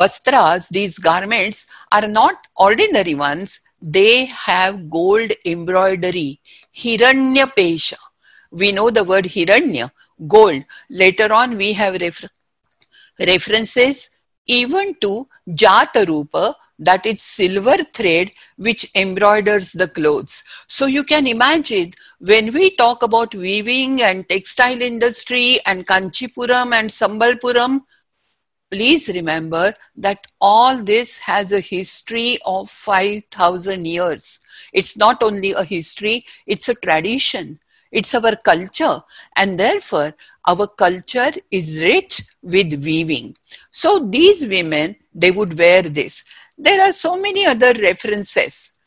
vastras, 0.00 0.68
these 0.68 0.98
garments 0.98 1.66
are 1.92 2.06
not 2.06 2.46
ordinary 2.56 3.14
ones. 3.14 3.60
They 3.80 4.26
have 4.26 4.90
gold 4.90 5.32
embroidery, 5.44 6.40
hiranya 6.76 7.46
pesha. 7.54 7.96
We 8.50 8.72
know 8.72 8.90
the 8.90 9.04
word 9.04 9.24
hiranya, 9.24 9.90
gold. 10.26 10.64
Later 10.90 11.32
on, 11.32 11.56
we 11.56 11.72
have 11.74 11.94
refer- 11.94 12.28
references 13.18 14.10
even 14.46 14.94
to 15.00 15.28
Jata 15.48 16.06
Rupa, 16.06 16.56
that 16.78 17.04
it's 17.04 17.24
silver 17.24 17.76
thread 17.92 18.30
which 18.56 18.90
embroiders 18.94 19.72
the 19.72 19.88
clothes. 19.88 20.44
So 20.68 20.86
you 20.86 21.02
can 21.02 21.26
imagine 21.26 21.92
when 22.20 22.52
we 22.52 22.76
talk 22.76 23.02
about 23.02 23.34
weaving 23.34 24.00
and 24.02 24.28
textile 24.28 24.80
industry 24.80 25.58
and 25.66 25.86
Kanchipuram 25.86 26.72
and 26.72 26.88
Sambalpuram, 26.88 27.80
please 28.70 29.08
remember 29.08 29.74
that 29.96 30.26
all 30.40 30.82
this 30.82 31.18
has 31.18 31.52
a 31.52 31.60
history 31.60 32.38
of 32.44 32.70
5000 32.70 33.86
years 33.86 34.40
it's 34.72 34.96
not 34.96 35.22
only 35.22 35.52
a 35.52 35.64
history 35.64 36.24
it's 36.46 36.68
a 36.68 36.74
tradition 36.74 37.58
it's 37.90 38.14
our 38.14 38.36
culture 38.36 39.00
and 39.36 39.58
therefore 39.58 40.12
our 40.46 40.66
culture 40.66 41.32
is 41.50 41.82
rich 41.82 42.22
with 42.42 42.72
weaving. 42.84 43.36
So 43.70 43.98
these 43.98 44.46
women 44.46 44.96
they 45.14 45.30
would 45.30 45.58
wear 45.58 45.82
this. 45.82 46.24
There 46.56 46.82
are 46.82 46.92
so 46.92 47.16
many 47.18 47.46
other 47.46 47.72
references 47.80 48.78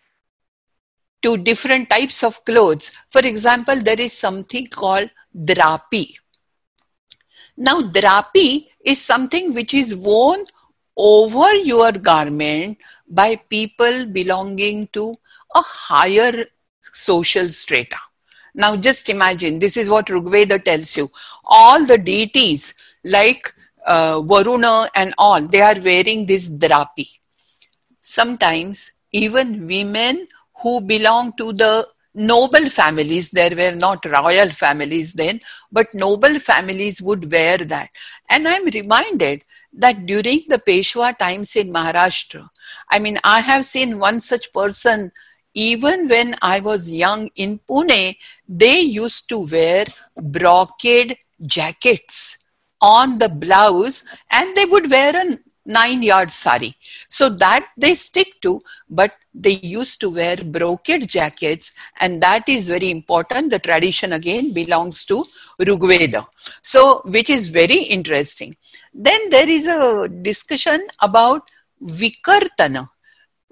to 1.21 1.37
different 1.37 1.89
types 1.89 2.23
of 2.23 2.43
clothes. 2.45 2.91
For 3.09 3.25
example 3.25 3.75
there 3.75 3.99
is 3.99 4.13
something 4.13 4.67
called 4.67 5.09
drapi. 5.35 6.17
Now 7.57 7.81
drapi 7.81 8.67
is 8.83 9.01
something 9.01 9.53
which 9.53 9.73
is 9.73 9.95
worn 9.95 10.43
over 10.97 11.53
your 11.55 11.91
garment 11.91 12.77
by 13.07 13.35
people 13.35 14.05
belonging 14.05 14.87
to 14.93 15.15
a 15.55 15.61
higher 15.61 16.45
social 16.91 17.49
strata. 17.49 17.97
Now 18.53 18.75
just 18.75 19.09
imagine, 19.09 19.59
this 19.59 19.77
is 19.77 19.89
what 19.89 20.07
Rigveda 20.07 20.63
tells 20.63 20.95
you. 20.97 21.09
All 21.45 21.85
the 21.85 21.97
deities 21.97 22.73
like 23.03 23.53
uh, 23.85 24.21
Varuna 24.21 24.89
and 24.95 25.13
all, 25.17 25.41
they 25.47 25.61
are 25.61 25.79
wearing 25.79 26.25
this 26.25 26.51
drapi. 26.51 27.07
Sometimes 28.01 28.91
even 29.11 29.67
women 29.67 30.27
who 30.61 30.81
belong 30.81 31.33
to 31.37 31.53
the 31.53 31.87
noble 32.13 32.69
families, 32.69 33.31
there 33.31 33.55
were 33.55 33.75
not 33.75 34.05
royal 34.05 34.49
families 34.49 35.13
then, 35.13 35.39
but 35.71 35.93
noble 35.93 36.39
families 36.39 37.01
would 37.01 37.31
wear 37.31 37.57
that. 37.57 37.89
And 38.29 38.47
I'm 38.47 38.65
reminded 38.65 39.43
that 39.73 40.05
during 40.05 40.43
the 40.49 40.59
Peshwa 40.59 41.17
times 41.17 41.55
in 41.55 41.71
Maharashtra, 41.71 42.49
I 42.89 42.99
mean, 42.99 43.17
I 43.23 43.39
have 43.39 43.65
seen 43.65 43.99
one 43.99 44.19
such 44.19 44.51
person 44.53 45.11
even 45.53 46.07
when 46.07 46.35
I 46.41 46.59
was 46.59 46.91
young 46.91 47.29
in 47.35 47.59
Pune, 47.59 48.17
they 48.47 48.79
used 48.79 49.29
to 49.29 49.39
wear 49.39 49.85
brocade 50.15 51.17
jackets 51.45 52.45
on 52.81 53.17
the 53.19 53.29
blouse 53.29 54.05
and 54.31 54.55
they 54.55 54.65
would 54.65 54.89
wear 54.89 55.15
a 55.15 55.37
nine 55.65 56.01
yard 56.01 56.31
sari. 56.31 56.75
So 57.09 57.29
that 57.29 57.67
they 57.77 57.95
stick 57.95 58.41
to, 58.41 58.61
but 58.89 59.11
they 59.33 59.59
used 59.61 59.99
to 60.01 60.09
wear 60.09 60.35
brocade 60.37 61.07
jackets 61.07 61.73
and 61.99 62.21
that 62.21 62.47
is 62.49 62.67
very 62.67 62.89
important. 62.89 63.51
The 63.51 63.59
tradition 63.59 64.13
again 64.13 64.53
belongs 64.53 65.05
to 65.05 65.23
Rigveda. 65.59 66.25
So, 66.63 67.01
which 67.05 67.29
is 67.29 67.49
very 67.49 67.83
interesting. 67.83 68.55
Then 68.93 69.29
there 69.29 69.49
is 69.49 69.67
a 69.67 70.07
discussion 70.07 70.85
about 71.01 71.49
Vikartana. 71.81 72.89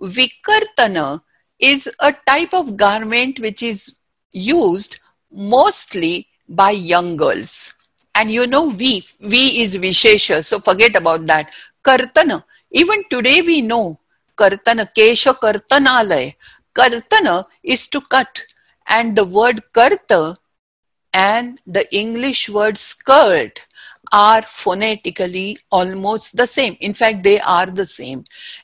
Vikartana 0.02 1.22
is 1.60 1.90
a 2.00 2.14
type 2.26 2.54
of 2.54 2.78
garment 2.78 3.40
which 3.40 3.62
is 3.62 3.96
used 4.32 5.00
mostly 5.32 6.28
by 6.48 6.72
young 6.72 7.18
girls. 7.18 7.74
And 8.16 8.32
you 8.32 8.48
know, 8.48 8.70
V, 8.70 9.06
V 9.20 9.62
is 9.62 9.78
Vishesha, 9.78 10.44
so 10.44 10.60
forget 10.60 10.96
about 10.96 11.26
that. 11.28 11.52
Kartana, 11.84 12.44
even 12.72 13.02
today 13.10 13.42
we 13.42 13.62
know 13.62 14.00
Kartana, 14.36 14.88
Kesha 14.94 15.34
Kartanalaya. 15.34 16.34
Kartana 16.74 17.44
is 17.64 17.88
to 17.90 18.02
cut, 18.02 18.44
and 18.88 19.16
the 19.16 19.26
word 19.26 19.62
Karta 19.74 20.38
and 21.14 21.60
the 21.66 21.94
English 21.96 22.50
word 22.50 22.78
skirt 22.78 23.66
are 24.12 24.42
phonetically 24.42 25.58
almost 25.72 26.38
the 26.38 26.48
same. 26.48 26.76
In 26.80 26.94
fact, 26.94 27.24
they 27.24 27.40
are 27.40 27.66
the 27.66 27.86
same. 27.86 28.24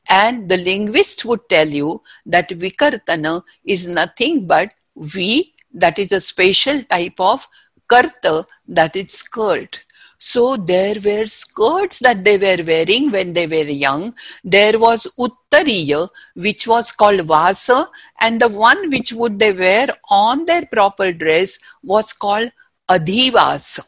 And 0.10 0.50
the 0.50 0.58
linguist 0.58 1.26
would 1.26 1.48
tell 1.50 1.68
you 1.68 2.02
that 2.26 2.50
Vikartana 2.50 3.44
is 3.64 3.88
nothing 3.88 4.48
but 4.48 4.74
V, 4.98 5.54
that 5.74 6.00
is 6.00 6.12
a 6.12 6.22
special 6.22 6.84
type 6.84 7.20
of 7.20 7.48
Karta, 7.88 8.46
that 8.68 8.96
is 8.96 9.14
skirt. 9.14 9.86
So 10.18 10.56
there 10.56 10.96
were 11.04 11.26
skirts 11.26 12.00
that 12.00 12.24
they 12.24 12.38
were 12.38 12.64
wearing 12.64 13.12
when 13.12 13.34
they 13.34 13.48
were 13.48 13.70
young. 13.70 14.16
There 14.44 14.80
was 14.80 15.08
Uttariya, 15.20 16.10
which 16.36 16.68
was 16.68 16.92
called 16.92 17.22
Vasa, 17.22 17.90
and 18.22 18.42
the 18.42 18.48
one 18.50 18.90
which 18.90 19.12
would 19.12 19.38
they 19.38 19.52
wear 19.52 19.88
on 20.10 20.46
their 20.46 20.66
proper 20.66 21.12
dress 21.12 21.60
was 21.84 22.14
called 22.14 22.50
Adhivasa. 22.90 23.84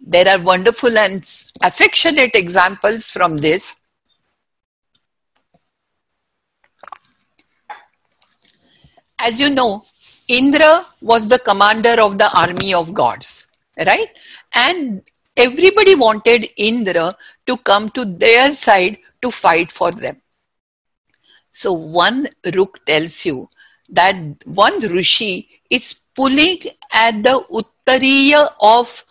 There 0.00 0.26
are 0.26 0.40
wonderful 0.40 0.96
and 0.96 1.22
affectionate 1.62 2.34
examples 2.34 3.10
from 3.10 3.36
this. 3.36 3.76
As 9.18 9.38
you 9.38 9.50
know, 9.50 9.84
Indra 10.28 10.86
was 11.02 11.28
the 11.28 11.38
commander 11.40 12.00
of 12.00 12.16
the 12.16 12.30
army 12.34 12.72
of 12.72 12.94
gods, 12.94 13.52
right? 13.86 14.08
And 14.54 15.02
everybody 15.36 15.94
wanted 15.94 16.48
Indra 16.56 17.14
to 17.46 17.56
come 17.58 17.90
to 17.90 18.04
their 18.04 18.52
side 18.52 18.98
to 19.22 19.30
fight 19.30 19.70
for 19.70 19.90
them. 19.90 20.22
So 21.52 21.72
one 21.72 22.28
Ruk 22.54 22.84
tells 22.86 23.26
you 23.26 23.50
that 23.90 24.16
one 24.46 24.78
Rishi 24.78 25.48
is 25.68 25.94
pulling 26.14 26.60
at 26.92 27.22
the 27.22 27.44
Uttariya 27.50 28.50
of 28.60 29.04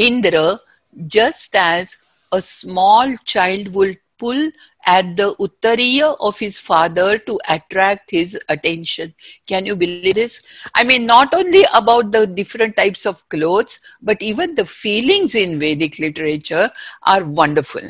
Indra, 0.00 0.58
just 1.06 1.54
as 1.54 1.96
a 2.32 2.40
small 2.40 3.14
child 3.24 3.74
would 3.74 3.98
pull 4.18 4.50
at 4.86 5.14
the 5.16 5.34
uttariya 5.44 6.16
of 6.20 6.38
his 6.38 6.58
father 6.58 7.18
to 7.18 7.38
attract 7.48 8.10
his 8.10 8.38
attention. 8.48 9.14
Can 9.46 9.66
you 9.66 9.76
believe 9.76 10.14
this? 10.14 10.42
I 10.74 10.84
mean, 10.84 11.04
not 11.04 11.34
only 11.34 11.64
about 11.74 12.12
the 12.12 12.26
different 12.26 12.76
types 12.76 13.04
of 13.04 13.28
clothes, 13.28 13.82
but 14.00 14.22
even 14.22 14.54
the 14.54 14.64
feelings 14.64 15.34
in 15.34 15.58
Vedic 15.58 15.98
literature 15.98 16.70
are 17.02 17.24
wonderful. 17.24 17.82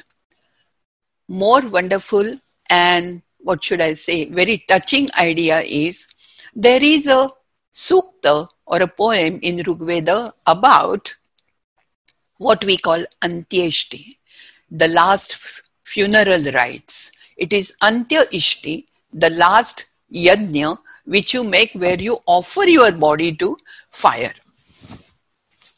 More 1.29 1.61
wonderful 1.61 2.37
and 2.71 3.23
what 3.39 3.63
should 3.63 3.81
I 3.81 3.95
say, 3.95 4.25
very 4.25 4.65
touching 4.69 5.09
idea 5.19 5.61
is 5.61 6.09
there 6.55 6.83
is 6.83 7.07
a 7.07 7.31
sukta 7.73 8.49
or 8.67 8.83
a 8.83 8.89
poem 8.89 9.39
in 9.43 9.59
Rigveda 9.59 10.33
about 10.47 11.15
what 12.41 12.65
we 12.65 12.77
call 12.79 13.05
Antyeshti, 13.23 14.17
the 14.71 14.89
last 14.89 15.37
funeral 15.85 16.43
rites. 16.53 17.13
It 17.37 17.53
is 17.53 17.77
Antya 17.83 18.23
Ishti, 18.33 18.87
the 19.13 19.31
last 19.31 19.87
yajna, 20.13 20.79
which 21.05 21.35
you 21.35 21.45
make 21.45 21.73
where 21.75 22.01
you 22.01 22.19
offer 22.27 22.65
your 22.65 22.93
body 22.93 23.35
to 23.37 23.59
fire. 23.91 24.33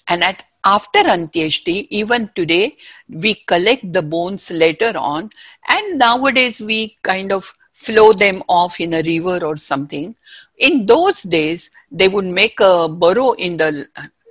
And 0.09 0.23
at 0.23 0.45
after 0.65 1.01
Antyeshti, 1.01 1.89
even 1.91 2.31
today, 2.37 2.77
we 3.09 3.35
collect 3.35 3.93
the 3.93 4.03
bones 4.03 4.49
later 4.53 4.93
on, 4.97 5.31
and 5.69 5.99
nowadays 5.99 6.61
we 6.61 6.97
kind 7.03 7.33
of 7.33 7.53
flow 7.73 8.13
them 8.13 8.41
off 8.49 8.79
in 8.79 8.95
a 8.95 9.03
river 9.03 9.45
or 9.45 9.57
something. 9.57 10.15
In 10.59 10.87
those 10.87 11.23
days, 11.23 11.73
they 11.91 12.07
would 12.07 12.27
make 12.27 12.61
a 12.61 12.89
burrow 12.89 13.33
in 13.33 13.57
the 13.57 13.89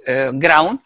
uh, 0.07 0.31
ground 0.31 0.79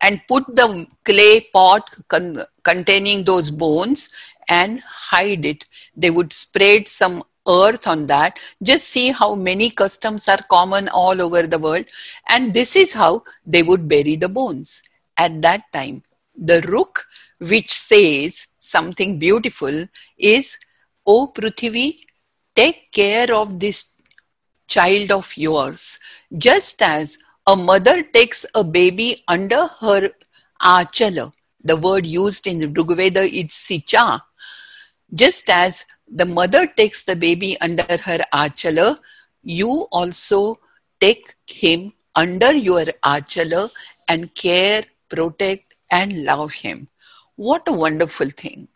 and 0.00 0.20
put 0.28 0.44
the 0.54 0.86
clay 1.04 1.40
pot 1.52 1.88
con- 2.08 2.44
containing 2.62 3.24
those 3.24 3.50
bones 3.50 4.10
and 4.48 4.80
hide 4.80 5.44
it. 5.44 5.64
They 5.96 6.10
would 6.10 6.32
spread 6.32 6.88
some 6.88 7.24
earth 7.48 7.86
on 7.86 8.06
that. 8.06 8.38
Just 8.62 8.88
see 8.88 9.10
how 9.10 9.34
many 9.34 9.70
customs 9.70 10.28
are 10.28 10.40
common 10.50 10.88
all 10.88 11.20
over 11.20 11.46
the 11.46 11.58
world. 11.58 11.84
And 12.28 12.52
this 12.52 12.76
is 12.76 12.92
how 12.92 13.24
they 13.46 13.62
would 13.62 13.88
bury 13.88 14.16
the 14.16 14.28
bones. 14.28 14.82
At 15.16 15.40
that 15.42 15.62
time, 15.72 16.02
the 16.36 16.60
Ruk, 16.68 17.04
which 17.38 17.72
says 17.72 18.46
something 18.60 19.18
beautiful, 19.18 19.86
is, 20.18 20.58
O 21.06 21.28
Prithvi, 21.28 22.00
take 22.54 22.90
care 22.92 23.32
of 23.34 23.58
this 23.58 23.94
child 24.66 25.12
of 25.12 25.32
yours, 25.36 25.98
just 26.36 26.82
as 26.82 27.18
a 27.46 27.54
mother 27.54 28.02
takes 28.02 28.44
a 28.54 28.64
baby 28.64 29.22
under 29.28 29.68
her 29.80 30.10
achala. 30.60 31.32
The 31.62 31.76
word 31.76 32.06
used 32.06 32.46
in 32.46 32.58
the 32.58 32.66
Rigveda 32.66 33.24
is 33.24 33.52
sicha. 33.52 34.20
Just 35.14 35.48
as 35.48 35.84
the 36.08 36.26
mother 36.26 36.66
takes 36.66 37.04
the 37.04 37.14
baby 37.14 37.60
under 37.60 37.84
her 37.84 38.18
achala, 38.32 38.98
you 39.42 39.86
also 39.92 40.58
take 41.00 41.34
him 41.46 41.92
under 42.16 42.52
your 42.52 42.84
achala 43.04 43.70
and 44.08 44.34
care, 44.34 44.82
protect, 45.08 45.74
and 45.90 46.24
love 46.24 46.52
him. 46.52 46.88
What 47.36 47.68
a 47.68 47.72
wonderful 47.72 48.30
thing. 48.30 48.68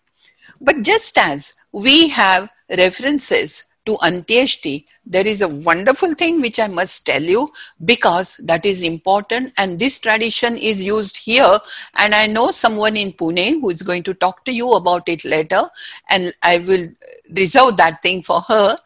But 0.60 0.82
just 0.82 1.18
as 1.18 1.56
we 1.72 2.08
have 2.08 2.50
references 2.68 3.66
to 3.90 3.96
Antyeshti, 3.98 4.84
there 5.04 5.26
is 5.26 5.42
a 5.42 5.48
wonderful 5.48 6.14
thing 6.14 6.40
which 6.40 6.60
I 6.60 6.68
must 6.68 7.04
tell 7.04 7.22
you 7.22 7.50
because 7.84 8.36
that 8.36 8.64
is 8.64 8.82
important 8.82 9.52
and 9.58 9.78
this 9.78 9.98
tradition 9.98 10.56
is 10.56 10.82
used 10.82 11.16
here 11.16 11.58
and 11.96 12.14
I 12.14 12.26
know 12.28 12.50
someone 12.52 12.96
in 12.96 13.12
Pune 13.12 13.60
who 13.60 13.70
is 13.70 13.82
going 13.82 14.04
to 14.04 14.14
talk 14.14 14.44
to 14.44 14.52
you 14.52 14.72
about 14.74 15.08
it 15.08 15.24
later 15.24 15.68
and 16.08 16.32
I 16.42 16.58
will 16.58 16.88
reserve 17.36 17.76
that 17.78 18.00
thing 18.02 18.22
for 18.22 18.40
her. 18.42 18.78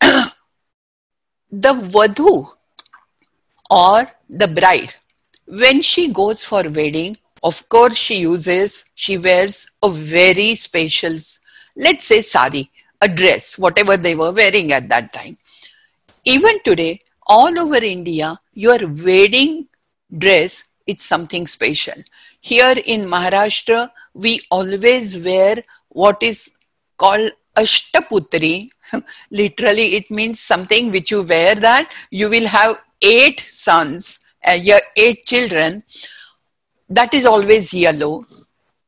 the 1.50 1.72
Vadhu 1.94 2.46
or 3.70 4.10
the 4.28 4.48
bride, 4.48 4.94
when 5.46 5.80
she 5.80 6.12
goes 6.12 6.44
for 6.44 6.62
wedding, 6.68 7.16
of 7.42 7.66
course 7.70 7.96
she 7.96 8.20
uses, 8.20 8.90
she 8.94 9.16
wears 9.16 9.70
a 9.82 9.88
very 9.88 10.54
special, 10.54 11.16
let's 11.76 12.04
say 12.04 12.20
sari 12.20 12.70
a 13.00 13.08
dress, 13.08 13.58
whatever 13.58 13.96
they 13.96 14.14
were 14.14 14.32
wearing 14.32 14.72
at 14.72 14.88
that 14.88 15.12
time. 15.12 15.36
Even 16.24 16.58
today, 16.64 17.00
all 17.26 17.58
over 17.58 17.76
India, 17.76 18.36
your 18.52 18.78
wedding 18.86 19.66
dress 20.16 20.68
is 20.86 21.02
something 21.02 21.46
special. 21.46 21.94
Here 22.40 22.74
in 22.84 23.02
Maharashtra, 23.02 23.90
we 24.14 24.40
always 24.50 25.18
wear 25.18 25.62
what 25.88 26.22
is 26.22 26.56
called 26.96 27.30
Ashtaputri. 27.56 28.70
Literally, 29.30 29.94
it 29.96 30.10
means 30.10 30.40
something 30.40 30.90
which 30.90 31.10
you 31.10 31.22
wear 31.22 31.54
that 31.54 31.92
you 32.10 32.28
will 32.28 32.46
have 32.46 32.78
eight 33.02 33.40
sons, 33.48 34.24
uh, 34.46 34.52
your 34.52 34.80
eight 34.96 35.26
children. 35.26 35.82
That 36.88 37.14
is 37.14 37.26
always 37.26 37.72
yellow 37.72 38.26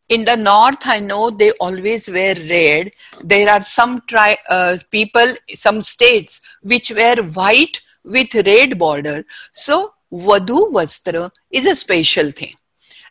in 0.08 0.24
the 0.24 0.36
north 0.36 0.86
i 0.86 0.98
know 1.00 1.30
they 1.30 1.50
always 1.52 2.08
wear 2.08 2.34
red. 2.48 2.90
There 3.22 3.48
are 3.50 3.60
some 3.60 4.02
tri- 4.06 4.38
uh, 4.48 4.78
people 4.90 5.26
some 5.48 5.82
states 5.82 6.40
which 6.62 6.90
wear 6.90 7.16
white 7.22 7.80
with 8.04 8.34
red 8.46 8.78
border. 8.78 9.24
So 9.52 9.94
vadhu 10.12 10.72
vastra 10.72 11.30
is 11.50 11.66
a 11.66 11.74
special 11.74 12.30
thing. 12.30 12.54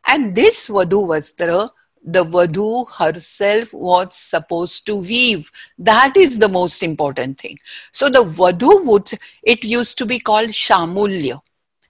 And 0.07 0.35
this 0.35 0.69
vadhu 0.69 1.07
vastra 1.07 1.69
the 2.07 2.23
vadhu 2.23 2.87
herself 2.91 3.73
was 3.73 4.15
supposed 4.15 4.85
to 4.85 4.95
weave. 4.95 5.51
That 5.77 6.15
is 6.15 6.37
the 6.39 6.47
most 6.47 6.83
important 6.83 7.39
thing. 7.39 7.57
So 7.91 8.09
the 8.09 8.23
vadhu 8.23 8.85
would 8.85 9.11
it 9.43 9.63
used 9.63 9.97
to 9.97 10.05
be 10.05 10.19
called 10.19 10.49
shamulya. 10.49 11.41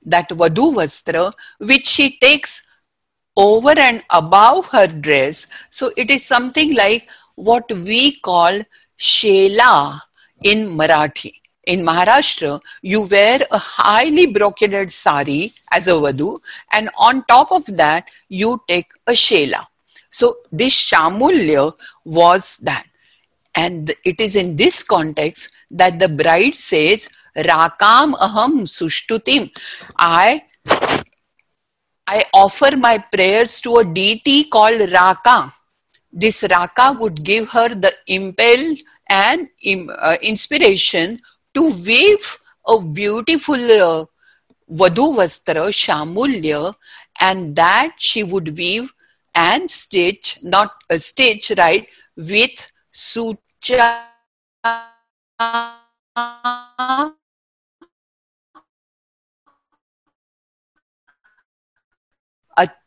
That 0.04 0.30
vadhu 0.30 0.74
vastra 0.74 1.34
which 1.60 1.86
she 1.86 2.18
takes 2.18 2.65
over 3.38 3.78
and 3.78 4.04
above 4.12 4.68
her 4.68 4.88
dress. 4.88 5.48
So 5.70 5.92
it 5.98 6.10
is 6.10 6.26
something 6.26 6.76
like 6.76 7.08
what 7.36 7.70
we 7.72 8.18
call 8.18 8.62
shela 8.98 10.00
in 10.44 10.70
Marathi. 10.78 11.34
In 11.66 11.82
Maharashtra, 11.82 12.62
you 12.84 13.08
wear 13.08 13.40
a 13.52 13.58
highly 13.58 14.28
brocaded 14.32 14.92
sari 14.92 15.52
as 15.72 15.88
a 15.88 15.94
vadu, 15.94 16.40
and 16.72 16.90
on 17.00 17.24
top 17.26 17.52
of 17.52 17.66
that, 17.78 18.08
you 18.30 18.62
take 18.68 18.92
a 19.08 19.14
shela. 19.14 19.66
So 20.12 20.38
this 20.52 20.80
shamulya 20.92 21.74
was 22.06 22.58
that. 22.58 22.86
And 23.56 23.92
it 24.04 24.20
is 24.20 24.36
in 24.36 24.56
this 24.56 24.84
context 24.84 25.52
that 25.72 25.98
the 25.98 26.08
bride 26.08 26.56
says, 26.56 27.10
Rakam 27.36 28.14
aham 28.14 28.62
sushtutim. 28.64 29.52
I 29.98 30.42
I 30.42 30.42
offer 32.44 32.76
my 32.76 32.98
prayers 32.98 33.62
to 33.62 33.78
a 33.78 33.86
deity 33.86 34.44
called 34.44 34.92
Raka. 34.92 35.54
This 36.12 36.44
Raka 36.50 36.96
would 37.00 37.24
give 37.24 37.50
her 37.52 37.70
the 37.70 37.94
impel 38.08 38.76
and 39.10 39.48
uh, 39.90 40.18
inspiration 40.22 41.22
to 41.54 41.70
weave 41.86 42.38
a 42.68 42.82
beautiful 42.82 43.56
uh, 43.56 44.06
Vadu 44.70 45.16
Vastra, 45.18 45.68
Shamulya, 45.82 46.74
and 47.22 47.56
that 47.56 47.94
she 47.98 48.24
would 48.24 48.58
weave 48.58 48.92
and 49.36 49.70
stitch, 49.70 50.40
not 50.42 50.72
a 50.90 50.98
stitch, 50.98 51.52
right, 51.58 51.88
with 52.18 52.72
Sucha 52.92 54.06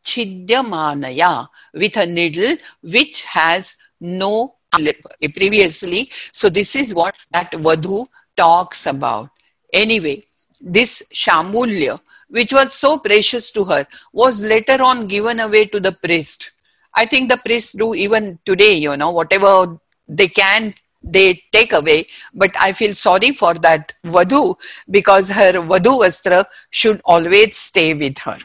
achidyamanaya 0.09 1.47
with 1.75 1.97
a 1.97 2.07
needle 2.07 2.57
which 2.83 3.25
has 3.25 3.77
no 4.01 4.55
lip 4.79 5.01
previously. 5.35 6.11
So 6.33 6.49
this 6.49 6.77
is 6.77 6.95
what 6.95 7.15
that 7.33 7.53
Vadhu 7.53 8.07
talks 8.37 8.87
about. 8.87 9.31
Anyway, 9.73 10.25
this 10.61 11.03
Shamulya, 11.15 12.01
which 12.29 12.53
was 12.53 12.73
so 12.73 12.99
precious 12.99 13.51
to 13.53 13.65
her, 13.65 13.87
was 14.13 14.43
later 14.45 14.83
on 14.83 15.07
given 15.07 15.41
away 15.41 15.67
to 15.67 15.81
the 15.81 15.93
priest. 15.93 16.53
I 16.95 17.07
think 17.07 17.31
the 17.31 17.39
priests 17.39 17.75
do 17.75 17.95
even 17.95 18.39
today, 18.45 18.75
you 18.75 18.97
know, 18.97 19.11
whatever 19.11 19.79
they 20.09 20.29
can, 20.29 20.75
they 21.03 21.43
take 21.53 21.73
away. 21.73 22.07
But 22.35 22.51
I 22.59 22.73
feel 22.73 22.93
sorry 22.93 23.33
for 23.33 23.55
that 23.55 23.93
Vadhu 24.05 24.57
because 24.91 25.31
her 25.31 25.53
Vadhu 25.53 26.01
Vastra 26.01 26.45
should 26.71 27.01
always 27.05 27.57
stay 27.57 27.95
with 27.95 28.19
her. 28.19 28.39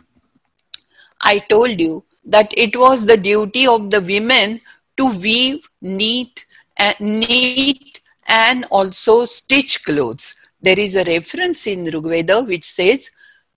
I 1.23 1.39
told 1.39 1.79
you 1.79 2.03
that 2.25 2.53
it 2.55 2.75
was 2.75 3.05
the 3.05 3.17
duty 3.17 3.65
of 3.67 3.89
the 3.89 4.01
women 4.01 4.59
to 4.97 5.09
weave, 5.19 5.67
knit, 5.81 6.45
uh, 6.79 6.93
and 6.99 7.19
knit 7.19 8.01
and 8.27 8.65
also 8.69 9.25
stitch 9.25 9.83
clothes. 9.83 10.35
There 10.61 10.79
is 10.79 10.95
a 10.95 11.03
reference 11.03 11.67
in 11.67 11.85
Rigveda 11.85 12.45
which 12.47 12.65
says, 12.65 13.09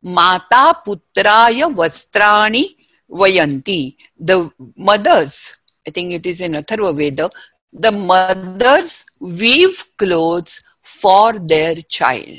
Mata 0.03 0.79
Putraya 0.87 1.75
Vastrani 1.75 2.77
Vayanti. 3.11 3.97
The 4.19 4.51
mothers, 4.77 5.57
I 5.87 5.91
think 5.91 6.13
it 6.13 6.27
is 6.27 6.41
in 6.41 6.53
Atharva 6.53 6.97
Veda, 6.97 7.31
the 7.73 7.93
mothers 7.93 9.05
weave 9.21 9.85
clothes 9.97 10.63
for 10.83 11.39
their 11.39 11.77
child. 11.89 12.39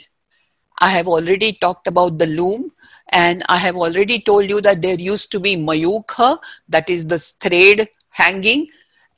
I 0.79 0.89
have 0.89 1.07
already 1.07 1.53
talked 1.53 1.87
about 1.87 2.17
the 2.17 2.27
loom 2.27 2.71
and 3.09 3.43
I 3.47 3.57
have 3.57 3.75
already 3.75 4.21
told 4.21 4.49
you 4.49 4.61
that 4.61 4.81
there 4.81 4.95
used 4.95 5.31
to 5.31 5.39
be 5.39 5.55
mayukha, 5.55 6.37
that 6.69 6.89
is 6.89 7.07
the 7.07 7.17
thread 7.17 7.87
hanging, 8.09 8.67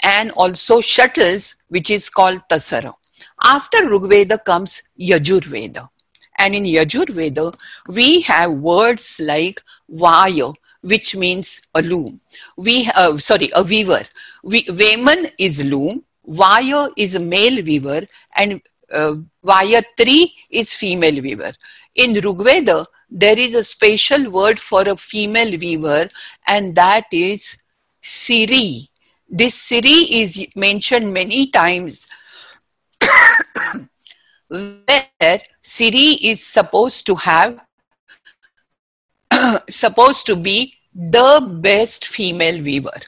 and 0.03 0.31
also 0.31 0.81
shuttles, 0.81 1.55
which 1.69 1.89
is 1.89 2.09
called 2.09 2.41
tasara. 2.49 2.93
After 3.43 3.77
Rigveda 3.77 4.43
comes 4.43 4.83
Yajurveda. 4.99 5.87
And 6.37 6.55
in 6.55 6.63
Yajurveda, 6.63 7.57
we 7.87 8.21
have 8.21 8.51
words 8.51 9.19
like 9.19 9.61
Vaya, 9.89 10.51
which 10.81 11.15
means 11.15 11.67
a 11.75 11.81
loom. 11.81 12.21
We 12.55 12.89
uh, 12.95 13.17
sorry, 13.17 13.49
a 13.55 13.63
weaver. 13.63 14.03
We, 14.43 14.63
Veman 14.63 15.31
is 15.37 15.63
loom, 15.65 16.03
Vaya 16.25 16.89
is 16.95 17.15
a 17.15 17.19
male 17.19 17.63
weaver, 17.63 18.01
and 18.37 18.61
uh, 18.93 19.15
Vayatri 19.43 20.31
is 20.49 20.75
female 20.75 21.21
weaver. 21.21 21.51
In 21.95 22.13
Rigveda, 22.13 22.85
there 23.11 23.37
is 23.37 23.55
a 23.55 23.63
special 23.63 24.29
word 24.29 24.59
for 24.59 24.81
a 24.87 24.95
female 24.95 25.57
weaver 25.57 26.09
and 26.47 26.75
that 26.75 27.05
is 27.11 27.63
Siri. 28.01 28.87
This 29.27 29.55
Siri 29.55 29.89
is 29.89 30.47
mentioned 30.55 31.13
many 31.13 31.47
times 31.47 32.07
where 34.47 35.39
Siri 35.61 36.17
is 36.23 36.45
supposed 36.45 37.05
to 37.07 37.15
have 37.15 37.59
supposed 39.69 40.25
to 40.25 40.35
be 40.35 40.75
the 40.93 41.59
best 41.61 42.05
female 42.07 42.61
weaver. 42.61 42.99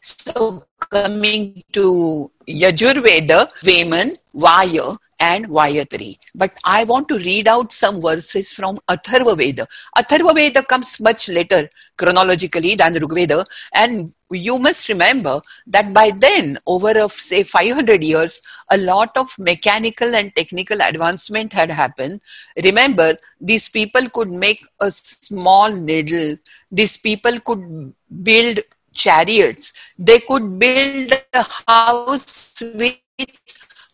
So 0.00 0.67
coming 0.90 1.62
to 1.72 2.30
Yajurveda, 2.48 3.50
Veman, 3.62 4.16
Vaya, 4.34 4.96
and 5.20 5.48
Vayatri. 5.48 6.16
But 6.34 6.56
I 6.64 6.84
want 6.84 7.08
to 7.08 7.18
read 7.18 7.48
out 7.48 7.72
some 7.72 8.00
verses 8.00 8.52
from 8.52 8.78
Atharva 8.88 9.36
Veda. 9.36 9.66
Atharva 9.96 10.34
Veda 10.34 10.62
comes 10.62 11.00
much 11.00 11.28
later 11.28 11.68
chronologically 11.96 12.76
than 12.76 12.94
Rigveda, 12.94 13.44
and 13.74 14.14
you 14.30 14.58
must 14.58 14.88
remember 14.88 15.40
that 15.66 15.92
by 15.92 16.10
then, 16.16 16.58
over 16.66 16.96
of 16.98 17.12
say 17.12 17.42
500 17.42 18.02
years, 18.04 18.40
a 18.70 18.78
lot 18.78 19.10
of 19.16 19.28
mechanical 19.38 20.14
and 20.14 20.34
technical 20.36 20.80
advancement 20.80 21.52
had 21.52 21.70
happened. 21.70 22.20
Remember, 22.64 23.16
these 23.40 23.68
people 23.68 24.08
could 24.10 24.30
make 24.30 24.64
a 24.80 24.90
small 24.90 25.74
needle. 25.74 26.36
These 26.70 26.96
people 26.98 27.40
could 27.40 27.92
build 28.22 28.60
chariots. 28.98 29.72
They 29.98 30.20
could 30.20 30.58
build 30.58 31.12
a 31.32 31.46
house 31.66 32.62
with 32.74 32.98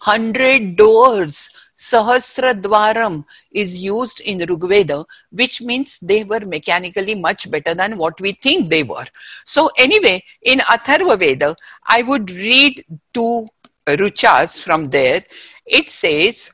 100 0.04 0.76
doors, 0.76 1.50
Sahasradwaram 1.76 3.24
is 3.52 3.82
used 3.82 4.20
in 4.20 4.38
Rigveda, 4.38 5.04
which 5.30 5.60
means 5.60 5.98
they 6.00 6.24
were 6.24 6.40
mechanically 6.40 7.14
much 7.14 7.50
better 7.50 7.74
than 7.74 7.98
what 7.98 8.20
we 8.20 8.32
think 8.32 8.68
they 8.68 8.82
were. 8.82 9.06
So 9.44 9.70
anyway, 9.76 10.22
in 10.42 10.58
Atharva 10.60 11.18
Veda, 11.18 11.56
I 11.86 12.02
would 12.02 12.30
read 12.30 12.84
two 13.12 13.48
ruchas 13.86 14.62
from 14.62 14.90
there. 14.90 15.22
It 15.66 15.90
says, 15.90 16.52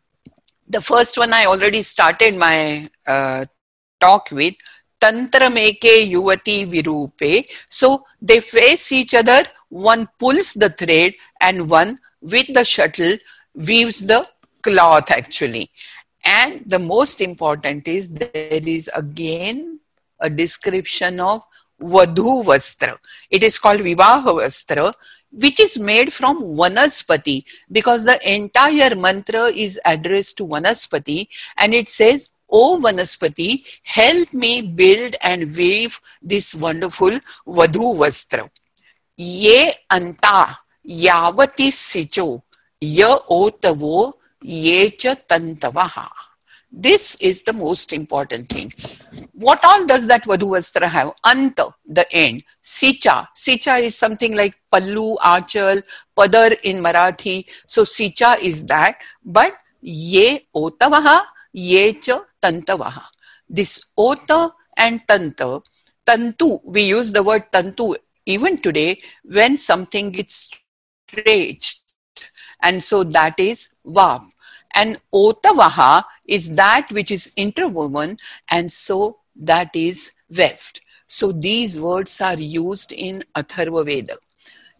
the 0.68 0.80
first 0.80 1.18
one 1.18 1.32
I 1.32 1.46
already 1.46 1.82
started 1.82 2.36
my 2.36 2.88
uh, 3.06 3.44
talk 4.00 4.30
with, 4.30 4.54
Tantra 5.00 5.50
Meke 5.50 6.06
Yuvati 6.12 6.70
Virupe. 6.70 7.46
So 7.68 8.04
they 8.20 8.40
face 8.40 8.92
each 8.92 9.14
other, 9.14 9.42
one 9.68 10.08
pulls 10.18 10.54
the 10.54 10.70
thread 10.70 11.14
and 11.40 11.68
one 11.68 11.98
with 12.20 12.52
the 12.52 12.64
shuttle 12.64 13.16
weaves 13.54 14.06
the 14.06 14.26
cloth 14.62 15.10
actually. 15.10 15.70
And 16.24 16.62
the 16.66 16.78
most 16.78 17.20
important 17.20 17.88
is 17.88 18.10
there 18.10 18.30
is 18.42 18.90
again 18.94 19.80
a 20.20 20.28
description 20.28 21.18
of 21.18 21.42
Vadhu 21.80 22.44
Vastra. 22.44 22.98
It 23.30 23.42
is 23.42 23.58
called 23.58 23.80
Vivaha 23.80 24.34
Vastra, 24.40 24.92
which 25.32 25.60
is 25.60 25.78
made 25.78 26.12
from 26.12 26.42
Vanaspati 26.42 27.44
because 27.72 28.04
the 28.04 28.18
entire 28.30 28.94
mantra 28.94 29.44
is 29.44 29.80
addressed 29.84 30.36
to 30.38 30.46
Vanaspati 30.46 31.28
and 31.56 31.72
it 31.72 31.88
says, 31.88 32.30
O 32.50 32.78
Vanaspati, 32.78 33.64
help 33.82 34.32
me 34.34 34.62
build 34.62 35.14
and 35.22 35.54
weave 35.56 36.00
this 36.22 36.54
wonderful 36.54 37.18
Vadhu 37.46 37.96
Vastra. 37.96 38.48
Ye 39.16 39.72
anta 39.90 40.56
yavati 40.86 41.70
sicho 41.70 42.42
ya 42.80 43.16
otavo 43.28 44.14
yecha 44.44 45.16
tantavaha. 45.28 46.08
This 46.72 47.16
is 47.16 47.42
the 47.42 47.52
most 47.52 47.92
important 47.92 48.48
thing. 48.48 48.72
What 49.32 49.58
all 49.64 49.86
does 49.86 50.06
that 50.06 50.22
Vadhuvastra 50.22 50.88
have? 50.88 51.12
Anta, 51.26 51.74
the 51.84 52.06
end. 52.12 52.44
Sicha. 52.62 53.26
Sicha 53.34 53.82
is 53.82 53.96
something 53.96 54.36
like 54.36 54.54
Pallu, 54.72 55.16
Achal, 55.18 55.82
Padar 56.16 56.56
in 56.62 56.76
Marathi. 56.76 57.44
So 57.66 57.82
Sicha 57.82 58.38
is 58.40 58.64
that. 58.66 59.02
But 59.24 59.54
Ye 59.80 60.46
Otavaha, 60.54 61.24
Yecha 61.56 62.24
Tantavaha. 62.42 63.04
This 63.48 63.80
Ota 63.96 64.52
and 64.76 65.00
Tanta, 65.08 65.60
Tantu, 66.06 66.58
we 66.64 66.82
use 66.82 67.12
the 67.12 67.22
word 67.22 67.50
Tantu 67.52 67.94
even 68.26 68.56
today 68.56 69.00
when 69.24 69.56
something 69.56 70.10
gets 70.10 70.50
stretched. 71.08 71.82
And 72.62 72.82
so 72.82 73.04
that 73.04 73.38
is 73.38 73.74
Vav. 73.86 74.24
And 74.74 75.00
Otavaha 75.12 76.04
is 76.26 76.54
that 76.54 76.88
which 76.90 77.10
is 77.10 77.32
interwoven, 77.36 78.16
and 78.50 78.70
so 78.70 79.18
that 79.34 79.74
is 79.74 80.12
weft. 80.36 80.80
So 81.08 81.32
these 81.32 81.80
words 81.80 82.20
are 82.20 82.38
used 82.38 82.92
in 82.92 83.22
Atharva 83.34 83.84
Veda. 83.84 84.16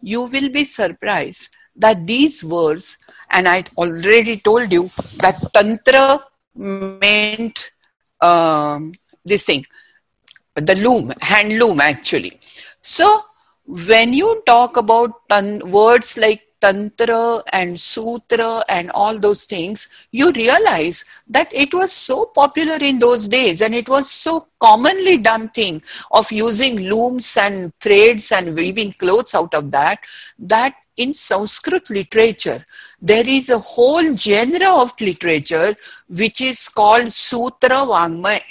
You 0.01 0.23
will 0.23 0.49
be 0.49 0.65
surprised 0.65 1.49
that 1.75 2.07
these 2.07 2.45
words, 2.45 2.99
and 3.31 3.49
I 3.49 3.65
already 3.77 4.37
told 4.37 4.73
you 4.73 4.85
that 5.19 5.43
Tantra 5.53 6.25
meant 6.55 7.73
um, 8.21 8.93
this 9.25 9.47
thing, 9.47 9.65
the 10.55 10.75
loom, 10.77 11.13
hand 11.21 11.59
loom 11.59 11.81
actually. 11.81 12.39
So 12.83 13.23
when 13.67 14.13
you 14.13 14.43
talk 14.47 14.77
about 14.77 15.29
tan- 15.29 15.71
words 15.71 16.17
like 16.19 16.43
tantra 16.61 17.43
and 17.53 17.79
sutra 17.81 18.63
and 18.69 18.91
all 18.91 19.19
those 19.19 19.45
things, 19.45 19.89
you 20.13 20.31
realize 20.33 21.05
that 21.29 21.49
it 21.53 21.73
was 21.73 21.93
so 21.93 22.27
popular 22.27 22.77
in 22.81 22.99
those 22.99 23.29
days 23.29 23.63
and 23.63 23.75
it 23.75 23.89
was 23.89 24.11
so 24.11 24.47
commonly 24.61 25.17
done 25.17 25.49
thing 25.51 25.83
of 26.11 26.31
using 26.31 26.77
looms 26.77 27.37
and 27.37 27.73
threads 27.81 28.31
and 28.33 28.55
weaving 28.55 28.93
clothes 28.93 29.35
out 29.35 29.55
of 29.55 29.71
that, 29.71 30.01
that 30.39 30.75
in 30.97 31.15
Sanskrit 31.15 31.89
literature, 31.89 32.65
there 33.01 33.27
is 33.27 33.51
a 33.51 33.59
whole 33.59 34.17
genre 34.17 34.71
of 34.83 34.93
literature 35.01 35.75
which 36.09 36.41
is 36.41 36.69
called 36.69 37.13
Sutra 37.13 37.79
Vangmay 37.93 38.43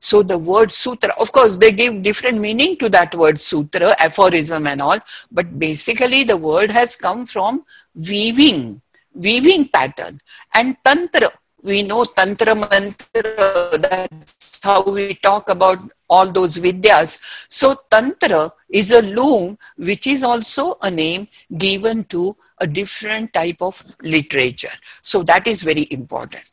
so 0.00 0.22
the 0.22 0.38
word 0.38 0.72
sutra, 0.72 1.14
of 1.20 1.30
course, 1.30 1.58
they 1.58 1.72
give 1.72 2.02
different 2.02 2.40
meaning 2.40 2.76
to 2.78 2.88
that 2.88 3.14
word 3.14 3.38
sutra, 3.38 3.94
aphorism 3.98 4.66
and 4.66 4.80
all, 4.80 4.98
but 5.30 5.58
basically 5.58 6.24
the 6.24 6.36
word 6.36 6.70
has 6.70 6.96
come 6.96 7.26
from 7.26 7.64
weaving, 7.94 8.80
weaving 9.12 9.68
pattern. 9.68 10.18
And 10.54 10.76
tantra, 10.84 11.30
we 11.62 11.82
know 11.82 12.04
tantra 12.04 12.54
mantra, 12.54 13.78
that's 13.78 14.60
how 14.62 14.82
we 14.82 15.14
talk 15.16 15.50
about 15.50 15.78
all 16.08 16.32
those 16.32 16.56
vidyas. 16.56 17.20
So 17.50 17.76
tantra 17.90 18.50
is 18.70 18.92
a 18.92 19.02
loom, 19.02 19.58
which 19.76 20.06
is 20.06 20.22
also 20.22 20.78
a 20.82 20.90
name 20.90 21.26
given 21.58 22.04
to 22.04 22.36
a 22.58 22.66
different 22.66 23.32
type 23.32 23.56
of 23.60 23.82
literature. 24.02 24.72
So 25.02 25.22
that 25.24 25.46
is 25.46 25.62
very 25.62 25.86
important. 25.90 26.44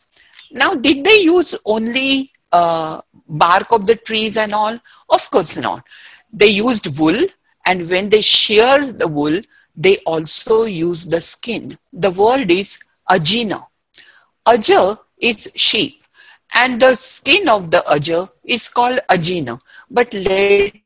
Now, 0.52 0.74
did 0.74 1.04
they 1.04 1.20
use 1.22 1.56
only 1.66 2.32
uh, 2.52 3.02
bark 3.28 3.72
of 3.72 3.86
the 3.86 3.96
trees 3.96 4.38
and 4.38 4.54
all? 4.54 4.80
Of 5.10 5.30
course 5.30 5.58
not. 5.58 5.84
They 6.32 6.48
used 6.48 6.98
wool, 7.00 7.18
and 7.66 7.90
when 7.90 8.10
they 8.10 8.22
shear 8.22 8.92
the 8.92 9.08
wool, 9.08 9.40
they 9.76 9.98
also 10.06 10.64
use 10.64 11.06
the 11.06 11.22
skin. 11.22 11.78
The 11.94 12.12
word 12.12 12.52
is 12.52 12.80
ajina. 13.10 13.62
Aja 14.46 14.98
is 15.20 15.52
sheep, 15.56 16.04
and 16.54 16.80
the 16.80 16.96
skin 16.96 17.50
of 17.50 17.70
the 17.70 17.84
aja 17.92 18.30
is 18.44 18.70
called 18.70 19.00
ajina. 19.10 19.60
But 19.92 20.14
later 20.14 20.80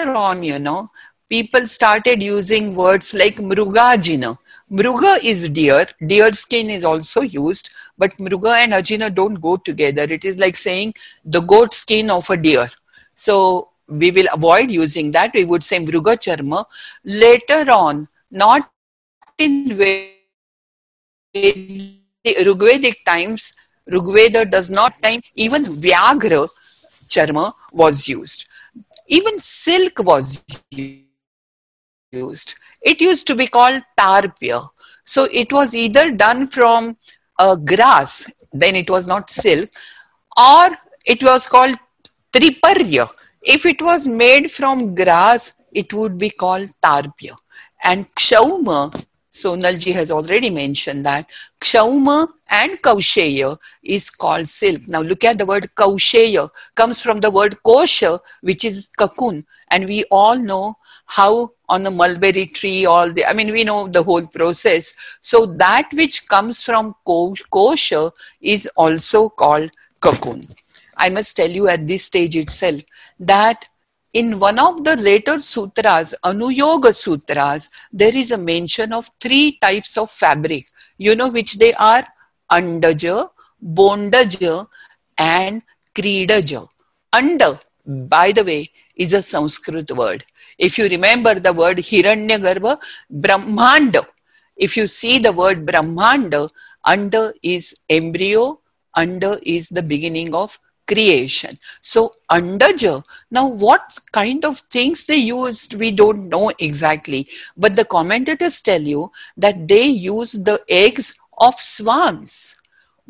on, 0.00 0.42
you 0.42 0.58
know, 0.58 0.90
people 1.28 1.66
started 1.66 2.22
using 2.22 2.74
words 2.74 3.14
like 3.14 3.36
mrugajina. 3.36 4.38
Mruga 4.70 5.22
is 5.22 5.48
deer, 5.50 5.86
deer 6.06 6.32
skin 6.32 6.70
is 6.70 6.82
also 6.82 7.20
used, 7.20 7.70
but 7.98 8.10
Mruga 8.12 8.56
and 8.56 8.72
Ajina 8.72 9.14
don't 9.14 9.34
go 9.34 9.56
together. 9.58 10.04
It 10.04 10.24
is 10.24 10.38
like 10.38 10.56
saying 10.56 10.94
the 11.26 11.40
goat 11.40 11.74
skin 11.74 12.10
of 12.10 12.30
a 12.30 12.36
deer. 12.38 12.70
So 13.14 13.68
we 13.86 14.10
will 14.10 14.28
avoid 14.32 14.70
using 14.70 15.10
that. 15.10 15.34
We 15.34 15.44
would 15.44 15.62
say 15.62 15.78
Mruga 15.78 16.16
Charma. 16.16 16.64
Later 17.04 17.70
on, 17.70 18.08
not 18.30 18.70
in 19.38 19.68
Rigvedic 21.36 23.04
times, 23.04 23.52
Rigveda 23.90 24.50
does 24.50 24.70
not 24.70 24.94
time, 25.02 25.20
even 25.34 25.66
Vyagra 25.66 26.48
Charma 27.08 27.52
was 27.72 28.08
used. 28.08 28.46
Even 29.16 29.38
silk 29.40 29.98
was 30.10 30.44
used. 30.70 32.54
It 32.80 33.00
used 33.00 33.26
to 33.26 33.34
be 33.34 33.46
called 33.46 33.82
tarpya. 33.98 34.60
So 35.04 35.28
it 35.30 35.52
was 35.52 35.74
either 35.74 36.10
done 36.10 36.46
from 36.46 36.96
a 37.38 37.56
grass, 37.56 38.30
then 38.52 38.74
it 38.74 38.88
was 38.88 39.06
not 39.06 39.28
silk, 39.28 39.68
or 40.38 40.70
it 41.04 41.22
was 41.22 41.46
called 41.46 41.76
triparya. 42.32 43.10
If 43.42 43.66
it 43.66 43.82
was 43.82 44.06
made 44.06 44.50
from 44.50 44.94
grass, 44.94 45.56
it 45.72 45.92
would 45.92 46.16
be 46.16 46.30
called 46.30 46.70
tarpya. 46.82 47.34
And 47.84 48.08
kshauma, 48.14 48.80
Sonalji 49.32 49.94
has 49.94 50.10
already 50.10 50.50
mentioned 50.50 51.06
that 51.06 51.26
kshauma 51.60 52.28
and 52.50 52.80
kausheya 52.82 53.58
is 53.82 54.10
called 54.10 54.46
silk. 54.46 54.86
Now 54.88 55.00
look 55.00 55.24
at 55.24 55.38
the 55.38 55.46
word 55.46 55.68
kausheya 55.74 56.50
comes 56.74 57.00
from 57.00 57.20
the 57.20 57.30
word 57.30 57.56
kosha, 57.64 58.20
which 58.42 58.64
is 58.64 58.90
cocoon. 58.98 59.46
And 59.70 59.86
we 59.86 60.04
all 60.10 60.36
know 60.36 60.76
how 61.06 61.52
on 61.68 61.82
the 61.82 61.90
mulberry 61.90 62.44
tree, 62.44 62.84
all 62.84 63.10
the, 63.10 63.24
I 63.24 63.32
mean, 63.32 63.52
we 63.52 63.64
know 63.64 63.88
the 63.88 64.02
whole 64.02 64.26
process. 64.26 64.94
So 65.22 65.46
that 65.46 65.88
which 65.94 66.28
comes 66.28 66.62
from 66.62 66.94
kosha 67.06 68.12
is 68.42 68.66
also 68.76 69.30
called 69.30 69.70
cocoon. 70.00 70.46
I 70.98 71.08
must 71.08 71.36
tell 71.36 71.50
you 71.50 71.68
at 71.68 71.86
this 71.86 72.04
stage 72.04 72.36
itself 72.36 72.82
that 73.18 73.66
in 74.12 74.38
one 74.38 74.58
of 74.58 74.84
the 74.84 74.96
later 74.96 75.38
sutras, 75.38 76.14
Anuyoga 76.24 76.94
sutras, 76.94 77.70
there 77.92 78.14
is 78.14 78.30
a 78.30 78.38
mention 78.38 78.92
of 78.92 79.10
three 79.20 79.58
types 79.60 79.96
of 79.96 80.10
fabric. 80.10 80.66
You 80.98 81.16
know 81.16 81.30
which 81.30 81.54
they 81.54 81.72
are? 81.74 82.06
Andaja, 82.50 83.30
Bondaja, 83.64 84.66
and 85.16 85.62
Kridaja. 85.94 86.68
Anda, 87.12 87.60
by 87.86 88.32
the 88.32 88.44
way, 88.44 88.70
is 88.96 89.12
a 89.14 89.22
Sanskrit 89.22 89.90
word. 89.92 90.24
If 90.58 90.76
you 90.78 90.88
remember 90.88 91.34
the 91.34 91.52
word 91.52 91.78
Hiranyagarbha, 91.78 92.78
Brahmanda, 93.10 94.06
if 94.56 94.76
you 94.76 94.86
see 94.86 95.18
the 95.18 95.32
word 95.32 95.64
Brahmanda, 95.64 96.50
under 96.84 97.32
is 97.42 97.74
embryo, 97.88 98.60
under 98.94 99.38
is 99.42 99.68
the 99.70 99.82
beginning 99.82 100.34
of 100.34 100.58
creation. 100.86 101.58
So 101.80 102.14
Andaja, 102.30 103.02
now 103.30 103.48
what 103.48 103.98
kind 104.12 104.44
of 104.44 104.58
things 104.58 105.06
they 105.06 105.16
used, 105.16 105.74
we 105.74 105.90
don't 105.90 106.28
know 106.28 106.50
exactly. 106.58 107.28
But 107.56 107.76
the 107.76 107.84
commentators 107.84 108.60
tell 108.60 108.80
you 108.80 109.10
that 109.36 109.68
they 109.68 109.86
use 109.86 110.32
the 110.32 110.60
eggs 110.68 111.16
of 111.38 111.54
swans 111.58 112.56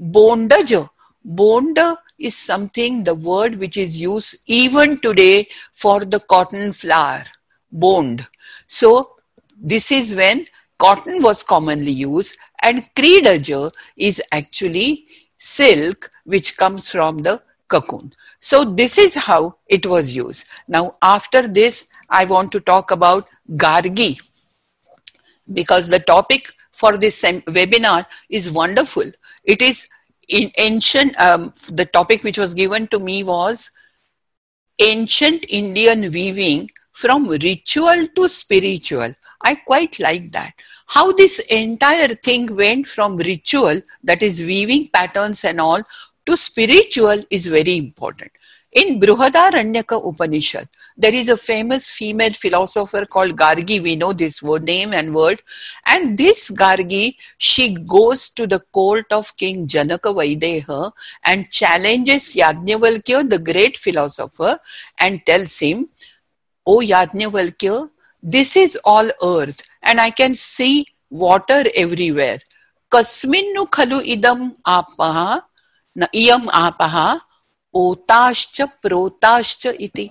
bondaja. 0.00 0.88
Bonda 1.24 1.96
is 2.18 2.36
something, 2.36 3.04
the 3.04 3.14
word 3.14 3.58
which 3.58 3.76
is 3.76 4.00
used 4.00 4.36
even 4.46 5.00
today 5.00 5.48
for 5.72 6.00
the 6.00 6.20
cotton 6.20 6.72
flower, 6.72 7.24
bond. 7.70 8.26
So 8.66 9.10
this 9.56 9.92
is 9.92 10.14
when 10.14 10.46
cotton 10.78 11.22
was 11.22 11.42
commonly 11.42 11.92
used 11.92 12.36
and 12.62 12.88
kridaja 12.96 13.72
is 13.96 14.20
actually 14.32 15.06
silk 15.38 16.10
which 16.24 16.56
comes 16.56 16.88
from 16.88 17.18
the 17.18 17.40
cocoon. 17.74 18.12
So 18.50 18.64
this 18.64 18.98
is 18.98 19.14
how 19.14 19.54
it 19.68 19.86
was 19.94 20.16
used. 20.16 20.46
Now 20.68 20.84
after 21.02 21.46
this, 21.60 21.88
I 22.08 22.24
want 22.24 22.52
to 22.52 22.60
talk 22.60 22.90
about 22.90 23.28
Gargi 23.64 24.10
because 25.52 25.88
the 25.88 26.00
topic 26.00 26.50
for 26.72 26.96
this 26.96 27.22
webinar 27.22 28.04
is 28.28 28.50
wonderful. 28.50 29.10
It 29.44 29.62
is 29.62 29.88
in 30.28 30.50
ancient, 30.58 31.18
um, 31.20 31.52
the 31.70 31.84
topic 31.84 32.24
which 32.24 32.38
was 32.38 32.54
given 32.54 32.86
to 32.88 32.98
me 32.98 33.22
was 33.22 33.70
ancient 34.78 35.46
Indian 35.48 36.10
weaving 36.12 36.70
from 36.92 37.28
ritual 37.28 38.06
to 38.16 38.28
spiritual. 38.28 39.14
I 39.42 39.54
quite 39.54 39.98
like 40.00 40.30
that. 40.32 40.52
How 40.86 41.12
this 41.12 41.38
entire 41.50 42.08
thing 42.08 42.54
went 42.54 42.86
from 42.86 43.16
ritual, 43.16 43.80
that 44.04 44.22
is 44.22 44.40
weaving 44.40 44.88
patterns 44.92 45.44
and 45.44 45.60
all, 45.60 45.82
to 46.26 46.36
spiritual 46.36 47.22
is 47.30 47.46
very 47.46 47.76
important. 47.76 48.30
In 48.72 48.98
Brihadaranyaka 48.98 50.00
Upanishad, 50.08 50.66
there 50.96 51.12
is 51.12 51.28
a 51.28 51.36
famous 51.36 51.90
female 51.90 52.32
philosopher 52.32 53.04
called 53.04 53.36
Gargi. 53.36 53.82
We 53.82 53.96
know 53.96 54.14
this 54.14 54.42
word 54.42 54.64
name 54.64 54.94
and 54.94 55.14
word. 55.14 55.42
And 55.84 56.16
this 56.16 56.50
Gargi, 56.50 57.16
she 57.36 57.74
goes 57.74 58.30
to 58.30 58.46
the 58.46 58.60
court 58.72 59.06
of 59.12 59.36
King 59.36 59.66
Janaka 59.66 60.08
Vaideha 60.08 60.90
and 61.24 61.50
challenges 61.50 62.34
Yajnavalkya, 62.34 63.28
the 63.28 63.38
great 63.38 63.76
philosopher, 63.76 64.58
and 64.98 65.24
tells 65.26 65.58
him, 65.58 65.90
O 66.66 66.78
Yajnavalkya, 66.78 67.90
this 68.22 68.56
is 68.56 68.78
all 68.84 69.10
earth 69.22 69.62
and 69.82 70.00
I 70.00 70.10
can 70.10 70.34
see 70.34 70.86
water 71.10 71.64
everywhere. 71.74 72.38
Kasminnu 72.90 73.68
khalu 73.68 74.00
idam 74.16 74.56
apaha, 74.66 75.42
na 75.94 76.06
iyam 76.14 76.48
apaha, 76.48 77.20
otascha 77.74 78.70
protascha 78.82 79.74
iti. 79.78 80.10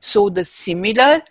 So 0.00 0.28
the 0.28 0.44
similar 0.44 1.22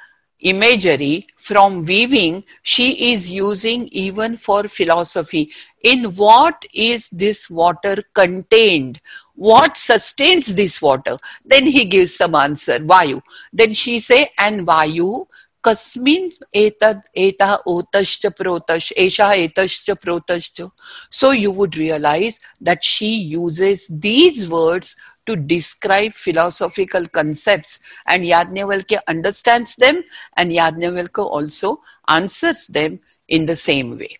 imagery 0.41 1.27
from 1.37 1.85
weaving 1.85 2.43
she 2.61 3.13
is 3.13 3.31
using 3.31 3.87
even 3.91 4.35
for 4.37 4.63
philosophy. 4.63 5.51
In 5.83 6.05
what 6.15 6.65
is 6.73 7.09
this 7.09 7.49
water 7.49 7.97
contained? 8.13 9.01
What 9.35 9.77
sustains 9.77 10.55
this 10.55 10.81
water? 10.81 11.17
Then 11.45 11.65
he 11.65 11.85
gives 11.85 12.15
some 12.15 12.35
answer, 12.35 12.79
Vayu. 12.79 13.21
Then 13.51 13.73
she 13.73 13.99
say, 13.99 14.29
and 14.37 14.65
Vayu 14.65 15.27
kasmin 15.65 16.31
etad 16.63 17.01
eta 17.25 17.49
otashcha 17.73 18.31
protash 18.39 18.91
esha 19.05 19.27
etashcha 19.45 19.95
protashcha 20.05 20.69
so 21.09 21.31
you 21.31 21.51
would 21.51 21.77
realize 21.77 22.39
that 22.61 22.83
she 22.83 23.11
uses 23.33 23.87
these 24.07 24.47
words 24.49 24.95
to 25.25 25.35
describe 25.35 26.13
philosophical 26.13 27.07
concepts 27.07 27.79
and 28.07 28.23
Yajnavalkya 28.23 28.99
understands 29.07 29.75
them 29.75 30.03
and 30.37 30.51
Yajnavalkya 30.51 31.25
also 31.25 31.81
answers 32.07 32.67
them 32.67 32.99
in 33.27 33.45
the 33.45 33.55
same 33.55 33.97
way. 33.97 34.15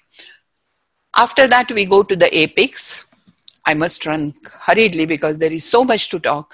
After 1.15 1.47
that 1.47 1.71
we 1.71 1.85
go 1.85 2.03
to 2.03 2.15
the 2.15 2.35
apex. 2.37 3.05
I 3.67 3.73
must 3.73 4.05
run 4.05 4.33
hurriedly 4.61 5.05
because 5.05 5.37
there 5.39 5.51
is 5.51 5.63
so 5.63 5.83
much 5.83 6.09
to 6.09 6.19
talk. 6.19 6.53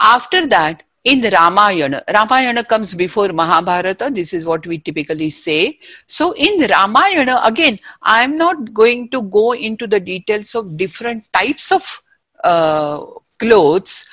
After 0.00 0.46
that, 0.48 0.82
in 1.04 1.20
the 1.20 1.30
Ramayana, 1.30 2.02
Ramayana 2.12 2.64
comes 2.64 2.94
before 2.94 3.28
Mahabharata. 3.32 4.10
This 4.12 4.32
is 4.34 4.44
what 4.44 4.66
we 4.66 4.78
typically 4.78 5.30
say. 5.30 5.78
So 6.06 6.32
in 6.32 6.58
the 6.58 6.68
Ramayana, 6.68 7.40
again, 7.44 7.78
I 8.02 8.22
am 8.22 8.36
not 8.36 8.74
going 8.74 9.08
to 9.10 9.22
go 9.22 9.52
into 9.52 9.86
the 9.86 10.00
details 10.00 10.54
of 10.54 10.76
different 10.76 11.24
types 11.32 11.72
of 11.72 12.02
uh, 12.44 13.04
clothes, 13.38 14.06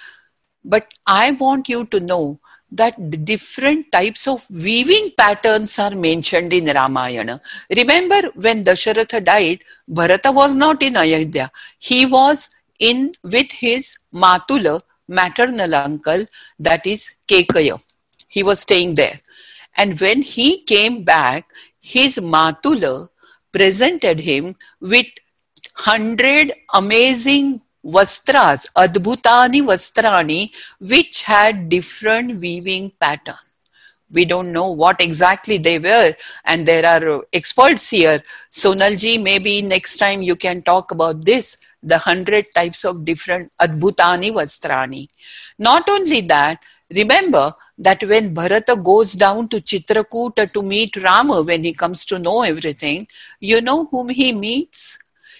but 0.64 0.88
I 1.06 1.32
want 1.32 1.68
you 1.68 1.86
to 1.86 2.00
know 2.00 2.40
that 2.72 3.26
different 3.26 3.92
types 3.92 4.28
of 4.28 4.46
weaving 4.50 5.12
patterns 5.18 5.80
are 5.80 5.96
mentioned 5.96 6.52
in 6.52 6.66
Ramayana. 6.66 7.42
Remember 7.76 8.30
when 8.36 8.64
Dasharatha 8.64 9.24
died, 9.24 9.60
Bharata 9.88 10.32
was 10.32 10.56
not 10.56 10.84
in 10.84 10.98
Ayodhya. 10.98 11.50
He 11.80 12.06
was 12.06 12.50
in 12.80 13.14
with 13.24 13.52
his 13.52 13.98
Matula, 14.14 14.82
maternal 15.08 15.76
uncle, 15.76 16.26
that 16.60 16.86
is 16.86 17.16
Kekaya. 17.28 17.82
He 18.28 18.44
was 18.44 18.60
staying 18.62 18.96
there. 18.96 19.20
And 19.76 20.00
when 20.00 20.22
he 20.22 20.62
came 20.64 21.04
back, 21.04 21.46
his 21.80 22.18
Matula 22.18 23.10
presented 23.52 24.20
him 24.20 24.56
with 24.82 25.08
hundred 25.74 26.52
amazing 26.74 27.62
vastras, 27.84 28.68
adbhutani 28.76 29.62
vastrani, 29.62 30.52
which 30.80 31.24
had 31.24 31.70
different 31.70 32.42
weaving 32.42 32.92
pattern. 33.00 33.36
We 34.12 34.26
don't 34.26 34.52
know 34.52 34.72
what 34.72 35.02
exactly 35.02 35.58
they 35.58 35.80
were, 35.80 36.14
and 36.46 36.66
there 36.66 36.86
are 36.86 37.24
experts 37.34 37.90
here. 37.90 38.24
Sonalji, 38.52 39.22
maybe 39.22 39.62
next 39.62 39.98
time 39.98 40.22
you 40.22 40.36
can 40.36 40.62
talk 40.62 40.92
about 40.92 41.26
this 41.26 41.58
the 41.84 41.98
hundred 41.98 42.46
types 42.56 42.84
of 42.84 43.06
different 43.06 43.52
adbhutani 43.62 44.32
vastrani. 44.32 45.08
Not 45.60 45.90
only 45.90 46.22
that, 46.22 46.60
remember 46.94 47.54
that 47.78 48.04
when 48.04 48.34
Bharata 48.34 48.76
goes 48.76 49.14
down 49.14 49.50
to 49.50 49.62
Chitrakuta 49.62 50.52
to 50.54 50.64
meet 50.64 50.96
Rama, 50.98 51.42
when 51.42 51.64
he 51.64 51.74
comes 51.74 52.06
to 52.06 52.20
know 52.20 52.42
everything, 52.44 53.08
you 53.40 53.62
know 53.62 53.86
whom 53.86 54.10
he 54.10 54.34
meets? 54.34 54.98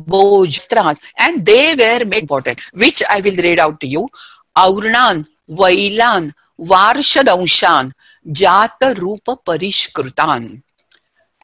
Bojastras, 0.00 1.00
and 1.18 1.44
they 1.46 1.74
were 1.74 2.04
made 2.04 2.22
important, 2.22 2.60
which 2.72 3.02
I 3.08 3.20
will 3.20 3.36
read 3.36 3.58
out 3.58 3.80
to 3.80 3.86
you. 3.86 4.08
Aurnan, 4.56 5.26
Vailan, 5.48 6.32
Varshadanshan, 6.58 7.92
Jata 8.26 8.98
Rupa 8.98 9.36
Parishkrutan. 9.36 10.62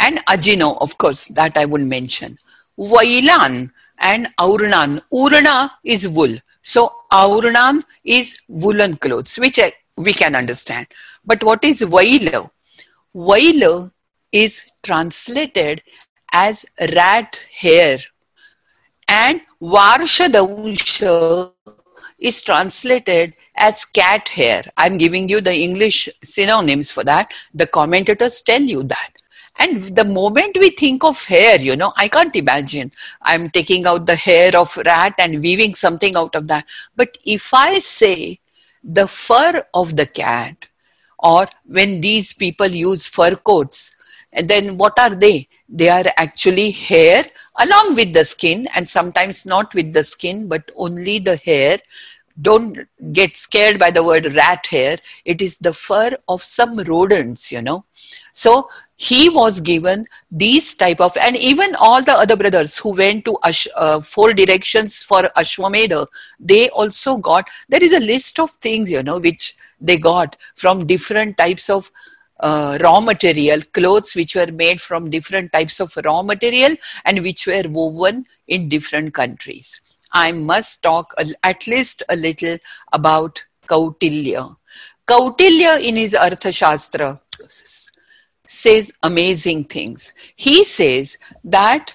And 0.01 0.19
Ajino, 0.27 0.81
of 0.81 0.97
course, 0.99 1.29
that 1.29 1.57
I 1.57 1.65
will 1.65 1.85
mention. 1.85 2.39
Vailan 2.79 3.71
and 3.99 4.29
Aurnan. 4.39 5.01
Urna 5.13 5.71
is 5.85 6.09
wool. 6.09 6.37
So 6.63 6.93
Aurnan 7.13 7.83
is 8.05 8.41
woolen 8.49 8.97
clothes, 8.97 9.37
which 9.37 9.59
I, 9.59 9.73
we 9.97 10.13
can 10.13 10.35
understand. 10.35 10.87
But 11.25 11.43
what 11.43 11.65
is 11.65 11.81
Vaila? 11.81 12.51
Vaila 13.15 13.91
is 14.33 14.71
translated 14.83 15.83
as 16.33 16.67
rat 16.95 17.41
hair 17.61 17.99
and 19.09 19.41
Varshadansha 19.61 21.53
is 22.19 22.43
translated 22.43 23.35
as 23.57 23.85
cat 23.85 24.29
hair. 24.29 24.63
I'm 24.77 24.99
giving 24.99 25.29
you 25.29 25.41
the 25.41 25.55
English 25.55 26.09
synonyms 26.23 26.93
for 26.93 27.05
that. 27.05 27.33
The 27.55 27.67
commentators 27.67 28.43
tell 28.43 28.63
you 28.63 28.83
that. 28.85 29.13
And 29.61 29.81
the 29.97 30.05
moment 30.05 30.57
we 30.59 30.71
think 30.71 31.03
of 31.03 31.25
hair, 31.25 31.61
you 31.61 31.75
know, 31.75 31.93
I 31.97 32.07
can't 32.07 32.37
imagine 32.37 32.93
I'm 33.23 33.51
taking 33.51 33.87
out 33.87 34.07
the 34.07 34.15
hair 34.15 34.57
of 34.57 34.77
rat 34.87 35.15
and 35.19 35.43
weaving 35.43 35.75
something 35.75 36.15
out 36.15 36.37
of 36.37 36.47
that. 36.47 36.65
But 36.95 37.19
if 37.25 37.53
I 37.53 37.81
say 37.81 38.39
the 38.85 39.09
fur 39.09 39.65
of 39.75 39.97
the 39.97 40.07
cat, 40.07 40.69
or 41.19 41.49
when 41.67 42.01
these 42.01 42.33
people 42.33 42.69
use 42.69 43.05
fur 43.05 43.35
coats, 43.35 43.97
and 44.33 44.49
then 44.49 44.77
what 44.77 44.99
are 44.99 45.15
they? 45.15 45.49
They 45.69 45.89
are 45.89 46.05
actually 46.17 46.71
hair 46.71 47.25
along 47.59 47.95
with 47.95 48.13
the 48.13 48.25
skin 48.25 48.69
and 48.75 48.89
sometimes 48.89 49.47
not 49.47 49.75
with 49.75 49.93
the 49.93 50.05
skin 50.05 50.49
but 50.49 50.71
only 50.77 51.19
the 51.19 51.37
hair. 51.37 51.79
Don't 52.41 52.79
get 53.13 53.37
scared 53.37 53.81
by 53.81 53.91
the 53.91 54.05
word 54.05 54.35
rat 54.35 54.67
hair. 54.67 54.99
It 55.25 55.43
is 55.43 55.59
the 55.59 55.73
fur 55.73 56.17
of 56.29 56.43
some 56.43 56.79
rodents 56.79 57.51
you 57.51 57.63
know. 57.63 57.85
So 58.33 58.69
he 58.99 59.29
was 59.29 59.61
given 59.61 60.05
these 60.31 60.75
type 60.75 61.01
of 61.01 61.17
and 61.17 61.37
even 61.37 61.75
all 61.77 62.03
the 62.03 62.13
other 62.13 62.37
brothers 62.37 62.77
who 62.77 62.95
went 62.95 63.25
to 63.25 63.39
Ash, 63.45 63.67
uh, 63.77 64.01
four 64.01 64.35
directions 64.35 65.05
for 65.05 65.23
ashwamedha 65.37 66.05
they 66.41 66.69
also 66.71 67.17
got 67.17 67.49
there 67.69 67.83
is 67.83 67.93
a 67.95 68.01
list 68.01 68.41
of 68.41 68.51
things 68.51 68.91
you 68.91 69.03
know 69.05 69.19
which 69.19 69.55
they 69.81 69.97
got 69.97 70.37
from 70.57 70.85
different 70.85 71.39
types 71.39 71.71
of 71.71 71.93
uh, 72.41 72.79
raw 72.81 73.01
material, 73.01 73.61
clothes 73.73 74.15
which 74.15 74.35
were 74.35 74.53
made 74.53 74.81
from 74.81 75.11
different 75.11 75.53
types 75.53 75.81
of 75.81 75.93
raw 76.05 76.23
material 76.23 76.75
and 77.05 77.21
which 77.23 77.47
were 77.47 77.65
woven 77.69 78.25
in 78.47 78.69
different 78.69 79.15
countries. 79.15 79.81
I 80.13 80.33
must 80.33 80.83
talk 80.83 81.15
at 81.43 81.67
least 81.67 82.03
a 82.09 82.17
little 82.17 82.59
about 82.93 83.45
Kautilya. 83.67 84.57
Kautilya 85.07 85.81
in 85.81 85.97
his 85.97 86.15
Arthashastra 86.15 87.21
says 88.45 88.93
amazing 89.03 89.65
things. 89.65 90.15
He 90.37 90.65
says 90.65 91.19
that 91.45 91.95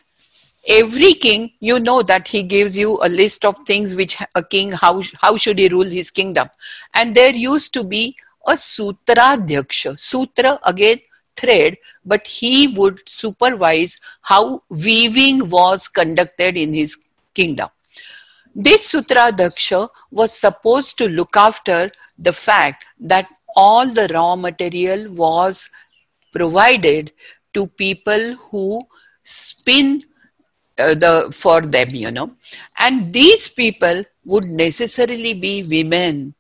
every 0.68 1.14
king, 1.14 1.52
you 1.60 1.80
know 1.80 2.02
that 2.04 2.28
he 2.28 2.44
gives 2.44 2.78
you 2.78 3.00
a 3.02 3.10
list 3.10 3.46
of 3.46 3.58
things 3.66 3.96
which 3.96 4.18
a 4.36 4.44
king, 4.44 4.72
how, 4.72 5.02
how 5.20 5.36
should 5.38 5.60
he 5.60 5.68
rule 5.68 5.90
his 5.90 6.12
kingdom. 6.12 6.50
And 6.94 7.16
there 7.16 7.36
used 7.36 7.74
to 7.74 7.84
be 7.84 8.16
a 8.46 8.54
Sutradhyaksha. 8.54 10.00
Sutra, 10.00 10.60
again, 10.64 11.00
thread, 11.36 11.78
but 12.06 12.26
he 12.28 12.68
would 12.68 13.00
supervise 13.08 14.00
how 14.22 14.64
weaving 14.70 15.50
was 15.50 15.88
conducted 15.88 16.58
in 16.58 16.74
his 16.74 16.98
kingdom. 17.34 17.70
This 18.56 18.92
Sutradhyaksha 18.92 19.90
was 20.12 20.32
supposed 20.32 20.98
to 21.00 21.10
look 21.10 21.36
after 21.36 21.90
the 22.18 22.34
fact 22.34 22.86
that 23.00 23.28
all 23.56 23.88
the 23.88 24.08
raw 24.14 24.36
material 24.36 25.12
was 25.12 25.70
provided 26.32 27.12
to 27.54 27.68
people 27.68 28.36
who 28.36 28.82
spin 29.24 30.02
uh, 30.78 30.94
the 30.96 31.30
for 31.32 31.62
them 31.62 31.90
you 31.92 32.12
know 32.12 32.32
and 32.80 33.14
these 33.14 33.48
people 33.48 34.04
would 34.26 34.46
necessarily 34.46 35.34
be 35.34 35.64
women 35.64 36.34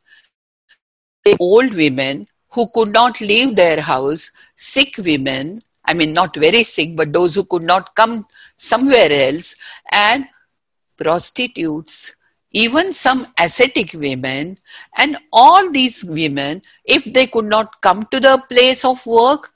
old 1.39 1.73
women 1.73 2.27
who 2.49 2.69
could 2.73 2.91
not 2.93 3.19
leave 3.21 3.55
their 3.55 3.81
house, 3.81 4.31
sick 4.55 4.95
women, 4.97 5.59
I 5.85 5.93
mean, 5.93 6.13
not 6.13 6.35
very 6.35 6.63
sick, 6.63 6.95
but 6.95 7.11
those 7.11 7.35
who 7.35 7.43
could 7.45 7.63
not 7.63 7.95
come 7.95 8.25
somewhere 8.57 9.11
else, 9.11 9.55
and 9.91 10.25
prostitutes, 10.97 12.15
even 12.51 12.93
some 12.93 13.27
ascetic 13.39 13.93
women, 13.93 14.57
and 14.97 15.17
all 15.31 15.71
these 15.71 16.03
women, 16.05 16.61
if 16.85 17.03
they 17.05 17.25
could 17.25 17.45
not 17.45 17.81
come 17.81 18.03
to 18.11 18.19
the 18.19 18.41
place 18.49 18.85
of 18.85 19.05
work, 19.05 19.51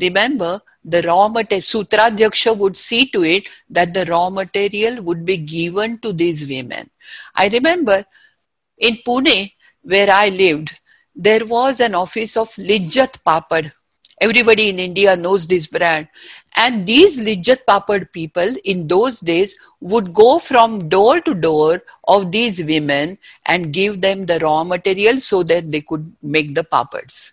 remember 0.00 0.60
the 0.84 1.02
raw 1.02 1.28
material, 1.28 1.62
Sutra 1.62 2.10
Sutradhyaksha 2.10 2.56
would 2.56 2.76
see 2.76 3.06
to 3.10 3.22
it 3.24 3.48
that 3.68 3.92
the 3.92 4.06
raw 4.06 4.30
material 4.30 5.02
would 5.02 5.24
be 5.24 5.36
given 5.36 5.98
to 5.98 6.12
these 6.12 6.48
women. 6.48 6.88
I 7.34 7.48
remember 7.48 8.04
in 8.78 8.96
Pune, 9.06 9.52
where 9.82 10.10
I 10.10 10.30
lived, 10.30 10.77
there 11.18 11.44
was 11.44 11.80
an 11.80 11.96
office 11.96 12.36
of 12.36 12.48
Lijjat 12.54 13.18
Papad. 13.26 13.72
Everybody 14.20 14.68
in 14.68 14.78
India 14.78 15.16
knows 15.16 15.46
this 15.48 15.66
brand. 15.66 16.08
And 16.56 16.86
these 16.86 17.20
Lijjat 17.20 17.64
Papad 17.68 18.12
people 18.12 18.54
in 18.64 18.86
those 18.86 19.18
days 19.18 19.58
would 19.80 20.14
go 20.14 20.38
from 20.38 20.88
door 20.88 21.20
to 21.20 21.34
door 21.34 21.82
of 22.06 22.30
these 22.30 22.62
women 22.64 23.18
and 23.46 23.72
give 23.72 24.00
them 24.00 24.26
the 24.26 24.38
raw 24.38 24.62
material 24.62 25.20
so 25.20 25.42
that 25.42 25.70
they 25.72 25.80
could 25.80 26.06
make 26.22 26.54
the 26.54 26.64
papads. 26.64 27.32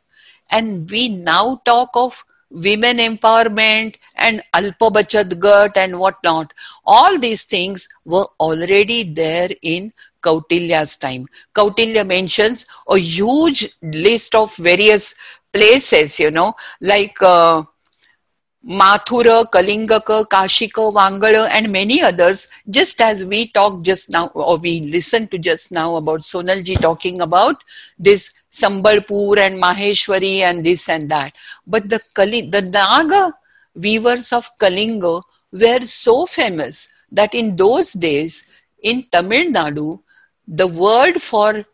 And 0.50 0.90
we 0.90 1.10
now 1.10 1.62
talk 1.64 1.90
of 1.94 2.24
women 2.50 2.98
empowerment 2.98 3.96
and 4.16 4.42
Alpa 4.54 4.92
Bachat 4.92 5.40
Gat 5.40 5.78
and 5.78 6.00
whatnot. 6.00 6.54
All 6.86 7.20
these 7.20 7.46
things 7.46 7.88
were 8.04 8.28
already 8.40 9.04
there 9.04 9.50
in 9.62 9.92
Kautilya's 10.26 10.98
time. 10.98 11.28
Kautilya 11.54 12.06
mentions 12.08 12.66
a 12.90 12.98
huge 12.98 13.70
list 13.82 14.36
of 14.36 14.56
various 14.56 15.16
places, 15.54 16.20
you 16.20 16.32
know, 16.32 16.54
like 16.82 17.22
uh, 17.22 17.64
Mathura, 18.68 19.46
Kalingaka, 19.52 20.26
Kashika, 20.26 20.92
Vangala, 20.92 21.48
and 21.52 21.72
many 21.72 22.02
others, 22.02 22.50
just 22.70 23.00
as 23.00 23.24
we 23.24 23.48
talked 23.50 23.86
just 23.86 24.10
now, 24.10 24.28
or 24.34 24.58
we 24.58 24.80
listened 24.82 25.30
to 25.32 25.38
just 25.38 25.72
now 25.72 25.98
about 25.98 26.22
Sonalji 26.22 26.80
talking 26.82 27.22
about 27.22 27.64
this 28.00 28.34
Sambalpur 28.52 29.38
and 29.38 29.62
Maheshwari 29.62 30.40
and 30.40 30.66
this 30.66 30.90
and 30.90 31.10
that. 31.12 31.34
But 31.68 31.90
the, 31.90 32.02
Kali, 32.16 32.50
the 32.50 32.64
Naga 32.64 33.34
weavers 33.76 34.34
of 34.34 34.50
Kalinga 34.58 35.22
were 35.52 35.82
so 35.82 36.26
famous 36.26 36.90
that 37.12 37.36
in 37.36 37.56
those 37.56 37.94
days 37.94 38.48
in 38.82 39.04
Tamil 39.12 39.52
Nadu, 39.52 40.00
the 40.48 40.68
word 40.68 41.22
for 41.22 41.66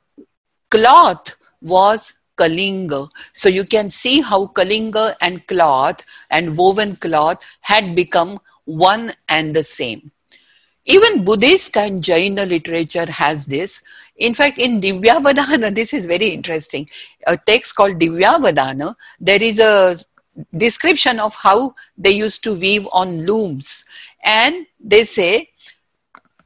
cloth 0.69 1.35
was 1.61 2.19
Kalinga. 2.37 3.09
So 3.33 3.49
you 3.49 3.65
can 3.65 3.89
see 3.89 4.21
how 4.21 4.47
Kalinga 4.47 5.15
and 5.21 5.45
cloth 5.47 6.03
and 6.31 6.57
woven 6.57 6.95
cloth 6.95 7.43
had 7.61 7.95
become 7.95 8.39
one 8.65 9.13
and 9.29 9.55
the 9.55 9.63
same. 9.63 10.11
Even 10.85 11.23
Buddhist 11.23 11.77
and 11.77 12.03
Jaina 12.03 12.45
literature 12.45 13.09
has 13.09 13.45
this. 13.45 13.81
In 14.17 14.33
fact, 14.33 14.57
in 14.57 14.81
Divyavadana, 14.81 15.73
this 15.79 15.93
is 15.93 16.05
very 16.05 16.27
interesting. 16.27 16.89
A 17.27 17.37
text 17.37 17.75
called 17.75 17.99
Divyavadana, 17.99 18.95
there 19.19 19.41
is 19.41 19.59
a 19.59 19.95
description 20.57 21.19
of 21.19 21.35
how 21.35 21.75
they 21.97 22.11
used 22.11 22.43
to 22.43 22.55
weave 22.55 22.87
on 22.91 23.25
looms. 23.25 23.85
And 24.23 24.65
they 24.79 25.03
say 25.03 25.50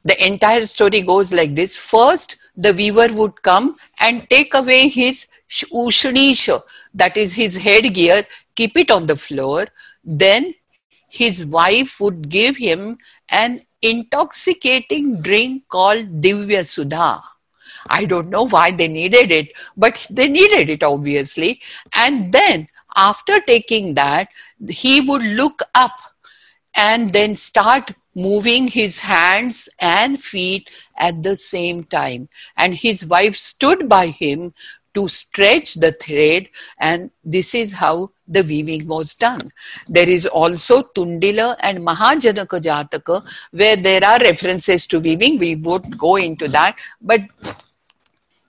the 0.06 0.16
entire 0.24 0.64
story 0.66 1.02
goes 1.02 1.32
like 1.32 1.54
this. 1.54 1.76
First, 1.76 2.36
the 2.56 2.72
weaver 2.72 3.12
would 3.12 3.42
come 3.42 3.76
and 4.00 4.28
take 4.30 4.54
away 4.54 4.88
his 4.88 5.26
ushnisha, 5.72 6.62
that 6.94 7.16
is 7.16 7.34
his 7.34 7.56
headgear, 7.56 8.24
keep 8.54 8.76
it 8.76 8.90
on 8.90 9.06
the 9.06 9.16
floor. 9.16 9.66
Then 10.04 10.54
his 11.08 11.44
wife 11.44 12.00
would 12.00 12.28
give 12.28 12.56
him 12.56 12.98
an 13.28 13.60
intoxicating 13.82 15.20
drink 15.20 15.64
called 15.68 16.20
Divya 16.20 16.66
Sudha. 16.66 17.22
I 17.88 18.04
don't 18.04 18.30
know 18.30 18.46
why 18.46 18.70
they 18.70 18.88
needed 18.88 19.30
it, 19.30 19.52
but 19.76 20.06
they 20.10 20.28
needed 20.28 20.70
it 20.70 20.82
obviously. 20.82 21.60
And 21.96 22.32
then 22.32 22.68
after 22.96 23.40
taking 23.40 23.94
that, 23.94 24.28
he 24.68 25.00
would 25.00 25.22
look 25.22 25.62
up 25.74 25.98
and 26.76 27.12
then 27.12 27.36
start 27.36 27.92
moving 28.16 28.66
his 28.66 28.98
hands 28.98 29.68
and 29.80 30.18
feet 30.20 30.70
at 30.98 31.22
the 31.22 31.36
same 31.36 31.84
time. 31.84 32.28
And 32.56 32.74
his 32.74 33.06
wife 33.06 33.36
stood 33.36 33.88
by 33.88 34.06
him 34.08 34.54
to 34.94 35.06
stretch 35.06 35.74
the 35.74 35.92
thread 35.92 36.48
and 36.80 37.10
this 37.22 37.54
is 37.54 37.74
how 37.74 38.10
the 38.26 38.42
weaving 38.42 38.88
was 38.88 39.14
done. 39.14 39.52
There 39.86 40.08
is 40.08 40.24
also 40.26 40.82
Tundila 40.82 41.56
and 41.60 41.80
Mahajanaka 41.80 42.58
Jataka 42.68 43.22
where 43.50 43.76
there 43.76 44.02
are 44.02 44.18
references 44.18 44.86
to 44.86 44.98
weaving. 44.98 45.38
We 45.38 45.56
would 45.56 45.98
go 45.98 46.16
into 46.16 46.48
that. 46.48 46.76
But 47.02 47.20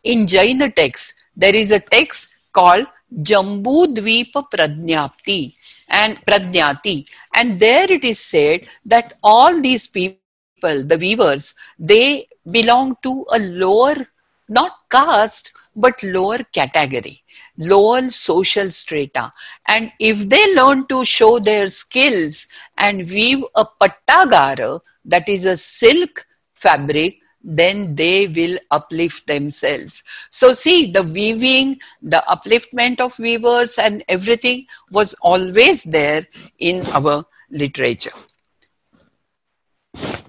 in 0.05 0.25
Jaina 0.25 0.71
texts, 0.71 1.15
there 1.35 1.53
is 1.53 1.71
a 1.71 1.81
text 1.81 2.33
called 2.53 2.87
Jambudvipa 3.13 4.49
Pradnyapti 4.49 5.53
and 5.89 6.17
Pradnyati. 6.25 7.05
And 7.37 7.59
there 7.59 7.89
it 7.91 8.03
is 8.03 8.19
said 8.19 8.67
that 8.85 9.13
all 9.23 9.61
these 9.61 9.87
people, 9.87 10.83
the 10.91 10.97
weavers, 10.99 11.53
they 11.79 12.27
belong 12.51 12.97
to 13.03 13.25
a 13.33 13.39
lower, 13.39 14.07
not 14.49 14.71
caste, 14.89 15.53
but 15.75 16.01
lower 16.03 16.39
category 16.51 17.23
lower 17.57 18.09
social 18.09 18.69
strata. 18.71 19.33
And 19.67 19.91
if 19.99 20.29
they 20.29 20.55
learn 20.55 20.85
to 20.87 21.03
show 21.05 21.39
their 21.39 21.67
skills 21.69 22.47
and 22.77 23.09
weave 23.09 23.43
a 23.55 23.65
pattagara, 23.65 24.79
that 25.05 25.27
is 25.27 25.45
a 25.45 25.57
silk 25.57 26.25
fabric, 26.53 27.19
then 27.47 27.95
they 27.95 28.27
will 28.27 28.59
uplift 28.71 29.25
themselves. 29.25 30.03
So, 30.29 30.51
see, 30.51 30.91
the 30.91 31.01
weaving, 31.01 31.79
the 32.01 32.21
upliftment 32.27 32.99
of 32.99 33.17
weavers, 33.17 33.77
and 33.77 34.03
everything 34.09 34.67
was 34.91 35.15
always 35.21 35.85
there 35.85 36.27
in 36.59 36.85
our 36.87 37.25
literature. 37.49 38.11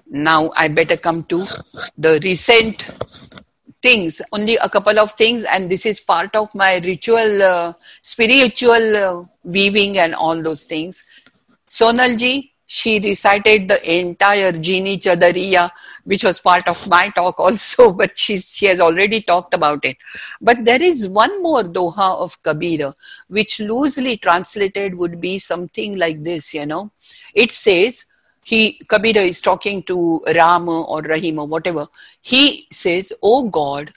Now, 0.07 0.51
I 0.55 0.69
better 0.69 0.95
come 0.95 1.23
to 1.25 1.45
the 1.97 2.21
recent 2.23 2.89
things, 3.81 4.21
only 4.31 4.55
a 4.55 4.69
couple 4.69 4.97
of 4.97 5.11
things, 5.13 5.43
and 5.43 5.69
this 5.69 5.85
is 5.85 5.99
part 5.99 6.33
of 6.37 6.55
my 6.55 6.77
ritual, 6.79 7.43
uh, 7.43 7.73
spiritual 8.01 8.95
uh, 8.95 9.23
weaving 9.43 9.97
and 9.97 10.15
all 10.15 10.41
those 10.41 10.63
things. 10.63 11.05
Sonalji, 11.69 12.51
she 12.71 12.99
recited 12.99 13.67
the 13.67 13.79
entire 13.99 14.51
Jini 14.51 14.99
Chadariya, 14.99 15.71
which 16.03 16.23
was 16.23 16.39
part 16.39 16.67
of 16.67 16.87
my 16.87 17.09
talk 17.09 17.39
also, 17.39 17.91
but 18.01 18.15
she, 18.15 18.37
she 18.37 18.67
has 18.67 18.79
already 18.79 19.21
talked 19.21 19.55
about 19.55 19.83
it. 19.83 19.97
But 20.39 20.63
there 20.65 20.81
is 20.81 21.07
one 21.07 21.41
more 21.41 21.63
Doha 21.63 22.19
of 22.19 22.41
Kabira, 22.43 22.93
which 23.27 23.59
loosely 23.59 24.17
translated 24.17 24.95
would 24.95 25.19
be 25.19 25.39
something 25.39 25.97
like 25.97 26.23
this, 26.23 26.53
you 26.53 26.67
know. 26.67 26.91
It 27.33 27.51
says, 27.51 28.05
he 28.43 28.79
Kabira 28.85 29.27
is 29.27 29.41
talking 29.41 29.81
to 29.83 30.21
Rama 30.35 30.83
or 30.83 31.01
Rahim 31.01 31.39
or 31.39 31.47
whatever. 31.47 31.87
He 32.21 32.67
says, 32.71 33.11
Oh 33.23 33.49
God, 33.49 33.93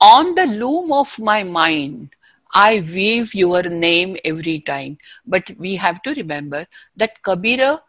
on 0.00 0.36
the 0.36 0.46
loom 0.46 0.92
of 0.92 1.18
my 1.18 1.42
mind, 1.42 2.10
I 2.54 2.84
weave 2.94 3.34
your 3.34 3.64
name 3.64 4.16
every 4.24 4.60
time. 4.60 4.98
But 5.26 5.50
we 5.58 5.74
have 5.74 6.00
to 6.02 6.14
remember 6.14 6.64
that 6.96 7.20
Kabira 7.24 7.80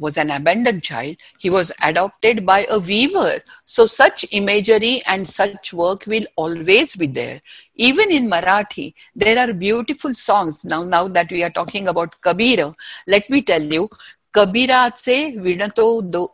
was 0.00 0.16
an 0.16 0.30
abandoned 0.30 0.82
child, 0.82 1.16
he 1.38 1.50
was 1.50 1.70
adopted 1.82 2.44
by 2.44 2.66
a 2.70 2.78
weaver. 2.78 3.38
So, 3.64 3.86
such 3.86 4.24
imagery 4.32 5.02
and 5.06 5.28
such 5.28 5.72
work 5.72 6.04
will 6.06 6.24
always 6.36 6.96
be 6.96 7.06
there. 7.06 7.40
Even 7.76 8.10
in 8.10 8.28
Marathi, 8.28 8.94
there 9.14 9.38
are 9.38 9.52
beautiful 9.52 10.14
songs. 10.14 10.64
Now, 10.64 10.82
now 10.82 11.06
that 11.08 11.30
we 11.30 11.44
are 11.44 11.50
talking 11.50 11.86
about 11.88 12.20
Kabira, 12.20 12.74
let 13.06 13.30
me 13.30 13.42
tell 13.42 13.62
you, 13.62 13.88
Kabirache 14.34 15.36
Vinato 15.36 16.10
do, 16.10 16.28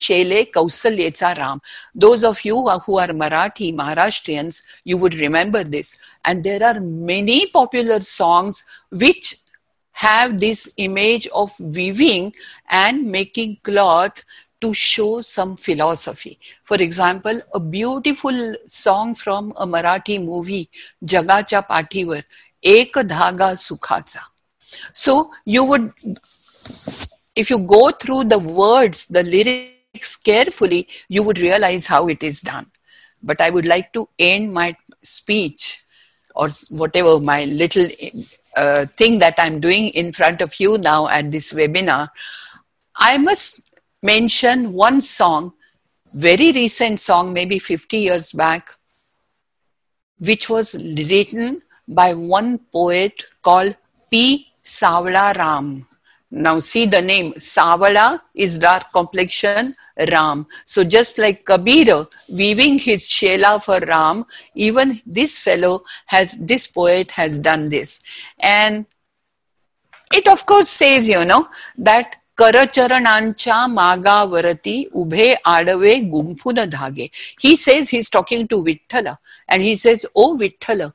Shele 0.00 0.50
Kausalyeta 0.50 1.36
Ram. 1.36 1.60
Those 1.94 2.24
of 2.24 2.44
you 2.44 2.56
who 2.56 2.98
are 2.98 3.08
Marathi, 3.08 3.74
Maharashtrians, 3.74 4.62
you 4.84 4.96
would 4.96 5.14
remember 5.14 5.64
this. 5.64 5.98
And 6.24 6.44
there 6.44 6.62
are 6.62 6.80
many 6.80 7.46
popular 7.46 8.00
songs 8.00 8.64
which 8.90 9.36
have 9.98 10.38
this 10.38 10.72
image 10.76 11.26
of 11.34 11.58
weaving 11.58 12.32
and 12.70 13.04
making 13.04 13.56
cloth 13.64 14.24
to 14.60 14.72
show 14.72 15.20
some 15.20 15.56
philosophy. 15.56 16.38
For 16.62 16.76
example, 16.76 17.40
a 17.52 17.58
beautiful 17.58 18.54
song 18.68 19.16
from 19.16 19.52
a 19.56 19.66
Marathi 19.66 20.24
movie, 20.24 20.68
Jagachya 21.04 21.66
Pathivar, 21.66 22.22
Ek 22.62 22.92
Dhaga 22.92 23.50
Sukhacha. 23.66 24.20
So 24.94 25.32
you 25.44 25.64
would 25.64 25.92
if 27.34 27.50
you 27.50 27.58
go 27.58 27.90
through 27.90 28.24
the 28.24 28.38
words, 28.38 29.06
the 29.06 29.24
lyrics 29.24 30.16
carefully, 30.16 30.86
you 31.08 31.24
would 31.24 31.38
realize 31.38 31.86
how 31.86 32.06
it 32.08 32.22
is 32.22 32.40
done. 32.40 32.66
But 33.22 33.40
I 33.40 33.50
would 33.50 33.66
like 33.66 33.92
to 33.94 34.08
end 34.18 34.52
my 34.52 34.76
speech 35.02 35.84
or 36.38 36.48
whatever 36.70 37.18
my 37.18 37.44
little 37.46 37.86
uh, 38.56 38.86
thing 38.86 39.18
that 39.18 39.34
I'm 39.38 39.60
doing 39.60 39.88
in 39.88 40.12
front 40.12 40.40
of 40.40 40.58
you 40.60 40.78
now 40.78 41.08
at 41.08 41.30
this 41.32 41.52
webinar. 41.52 42.08
I 42.96 43.18
must 43.18 43.70
mention 44.02 44.72
one 44.72 45.00
song, 45.00 45.52
very 46.14 46.52
recent 46.52 47.00
song, 47.00 47.32
maybe 47.32 47.58
50 47.58 47.96
years 47.96 48.32
back, 48.32 48.70
which 50.20 50.48
was 50.48 50.74
written 50.74 51.62
by 51.88 52.14
one 52.14 52.58
poet 52.72 53.24
called 53.42 53.76
P. 54.10 54.48
Savla 54.64 55.36
Ram. 55.36 55.86
Now 56.30 56.60
see 56.60 56.84
the 56.86 57.00
name, 57.00 57.32
Savala 57.34 58.20
is 58.34 58.58
dark 58.58 58.92
complexion, 58.92 59.74
Ram. 60.11 60.45
So 60.65 60.83
just 60.83 61.17
like 61.17 61.45
Kabir 61.45 62.07
weaving 62.31 62.79
his 62.79 63.07
Shela 63.07 63.63
for 63.63 63.79
Ram, 63.85 64.25
even 64.55 65.01
this 65.05 65.39
fellow 65.39 65.83
has, 66.07 66.37
this 66.39 66.67
poet 66.67 67.11
has 67.11 67.39
done 67.39 67.69
this. 67.69 68.01
And 68.39 68.85
it 70.13 70.27
of 70.27 70.45
course 70.45 70.69
says, 70.69 71.09
you 71.09 71.25
know, 71.25 71.47
that 71.77 72.17
करचरणांच्या 72.37 73.65
मागावरती 73.67 74.83
उभे 74.93 75.33
आडवे 75.45 75.95
गुंफून 76.11 76.59
धागे 76.69 77.07
he 77.39 77.55
says 77.55 77.89
he's 77.89 78.09
talking 78.09 78.47
to 78.47 78.63
Vithala 78.63 79.17
and 79.47 79.61
he 79.61 79.75
says 79.75 80.03
oh 80.15 80.35
Vithala 80.39 80.91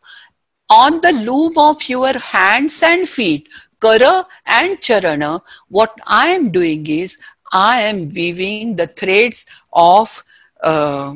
on 0.68 1.00
the 1.00 1.12
loom 1.12 1.56
of 1.56 1.88
your 1.88 2.18
hands 2.18 2.82
and 2.82 3.08
feet 3.08 3.46
Kara 3.80 4.26
and 4.46 4.80
Charana, 4.80 5.40
what 5.68 5.94
I 6.06 6.28
am 6.28 6.50
doing 6.50 6.86
is 6.86 7.18
I 7.53 7.81
am 7.81 8.09
weaving 8.09 8.75
the 8.75 8.87
threads 8.87 9.45
of 9.71 10.23
uh, 10.63 11.13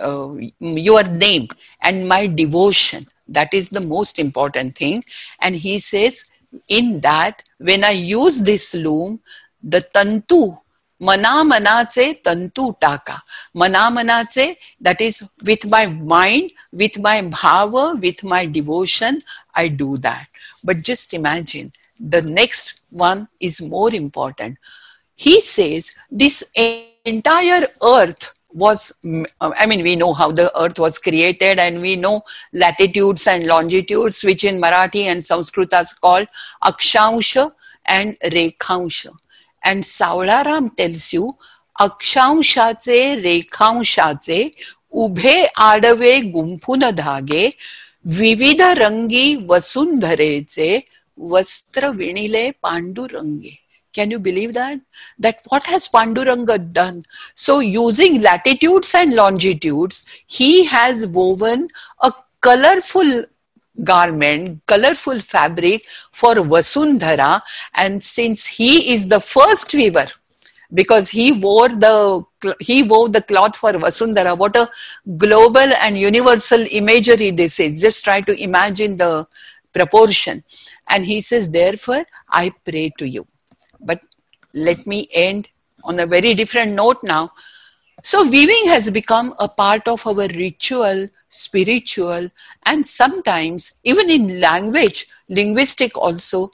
uh, 0.00 0.34
your 0.60 1.04
name 1.04 1.48
and 1.80 2.08
my 2.08 2.26
devotion. 2.26 3.06
That 3.28 3.54
is 3.54 3.70
the 3.70 3.80
most 3.80 4.18
important 4.18 4.76
thing. 4.76 5.04
And 5.40 5.54
he 5.54 5.78
says, 5.78 6.24
in 6.68 7.00
that, 7.00 7.44
when 7.58 7.84
I 7.84 7.92
use 7.92 8.42
this 8.42 8.74
loom, 8.74 9.20
the 9.62 9.80
tantu, 9.80 10.58
manamanache 11.00 12.22
tantu 12.22 12.76
taka. 12.80 13.22
Manamanache, 13.54 14.56
that 14.80 15.00
is 15.00 15.22
with 15.44 15.64
my 15.66 15.86
mind, 15.86 16.50
with 16.72 16.98
my 16.98 17.22
bhava, 17.22 18.00
with 18.00 18.24
my 18.24 18.46
devotion, 18.46 19.22
I 19.54 19.68
do 19.68 19.96
that. 19.98 20.26
But 20.64 20.82
just 20.82 21.14
imagine 21.14 21.72
the 22.00 22.22
next 22.22 22.80
one 22.90 23.28
is 23.38 23.62
more 23.62 23.94
important 23.94 24.58
He 25.21 25.41
says 25.41 25.95
this 26.11 26.51
entire 27.05 27.67
earth 27.83 28.33
was, 28.53 28.93
I 29.41 29.65
mean, 29.65 29.83
we 29.83 29.95
know 29.95 30.13
how 30.13 30.31
the 30.31 30.51
earth 30.59 30.79
was 30.79 30.97
created 30.97 31.59
and 31.59 31.81
we 31.81 31.95
know 31.95 32.21
latitudes 32.53 33.27
and 33.27 33.45
longitudes, 33.45 34.23
which 34.23 34.43
in 34.43 34.61
Marathi 34.61 35.03
and 35.05 35.25
Sanskrit 35.25 35.73
is 35.73 35.93
called 35.93 36.27
Akshansha 36.63 37.51
and 37.85 38.17
Rekhansha. 38.19 39.11
And 39.63 39.83
Savlaram 39.83 40.75
tells 40.75 41.13
you, 41.13 41.33
अक्षांशाचे 41.79 43.15
रेखांशाचे 43.21 44.49
उभे 44.91 45.45
आडवे 45.55 46.19
गुंफून 46.33 46.83
धागे 46.97 47.49
विविध 48.17 48.61
रंगी 48.61 49.35
वसुंधरेचे 49.47 50.79
Vastra 51.17 51.91
Vinile 51.91 52.53
Pandurange. 52.63 53.60
can 53.92 54.10
you 54.10 54.18
believe 54.18 54.54
that? 54.54 54.80
That 55.18 55.40
what 55.48 55.66
has 55.66 55.88
Panduranga 55.88 56.72
done? 56.72 57.04
So, 57.34 57.60
using 57.60 58.22
latitudes 58.22 58.94
and 58.94 59.12
longitudes, 59.12 60.06
he 60.26 60.64
has 60.64 61.06
woven 61.06 61.68
a 62.02 62.12
colorful 62.40 63.24
garment, 63.84 64.60
colorful 64.66 65.18
fabric 65.20 65.84
for 66.10 66.34
Vasundhara. 66.34 67.42
And 67.74 68.02
since 68.02 68.46
he 68.46 68.92
is 68.94 69.08
the 69.08 69.20
first 69.20 69.74
weaver, 69.74 70.06
because 70.74 71.10
he 71.10 71.32
wore 71.32 71.68
the 71.68 72.24
he 72.60 72.82
wove 72.82 73.12
the 73.12 73.22
cloth 73.22 73.56
for 73.56 73.72
Vasundhara. 73.72 74.36
What 74.36 74.56
a 74.56 74.68
global 75.16 75.58
and 75.80 75.98
universal 75.98 76.64
imagery 76.70 77.30
this 77.30 77.60
is. 77.60 77.80
Just 77.80 78.04
try 78.04 78.20
to 78.22 78.42
imagine 78.42 78.96
the 78.96 79.26
proportion. 79.72 80.42
And 80.88 81.04
he 81.04 81.20
says, 81.20 81.50
Therefore, 81.50 82.04
I 82.28 82.52
pray 82.64 82.92
to 82.98 83.06
you. 83.06 83.26
But 83.82 84.02
let 84.54 84.86
me 84.86 85.08
end 85.12 85.48
on 85.84 86.00
a 86.00 86.06
very 86.06 86.34
different 86.34 86.72
note 86.72 87.02
now. 87.02 87.32
So, 88.02 88.28
weaving 88.28 88.66
has 88.66 88.90
become 88.90 89.34
a 89.38 89.48
part 89.48 89.86
of 89.86 90.06
our 90.06 90.26
ritual 90.28 91.08
spiritual, 91.28 92.28
and 92.66 92.86
sometimes 92.86 93.72
even 93.84 94.10
in 94.10 94.40
language, 94.40 95.06
linguistic 95.28 95.96
also, 95.96 96.50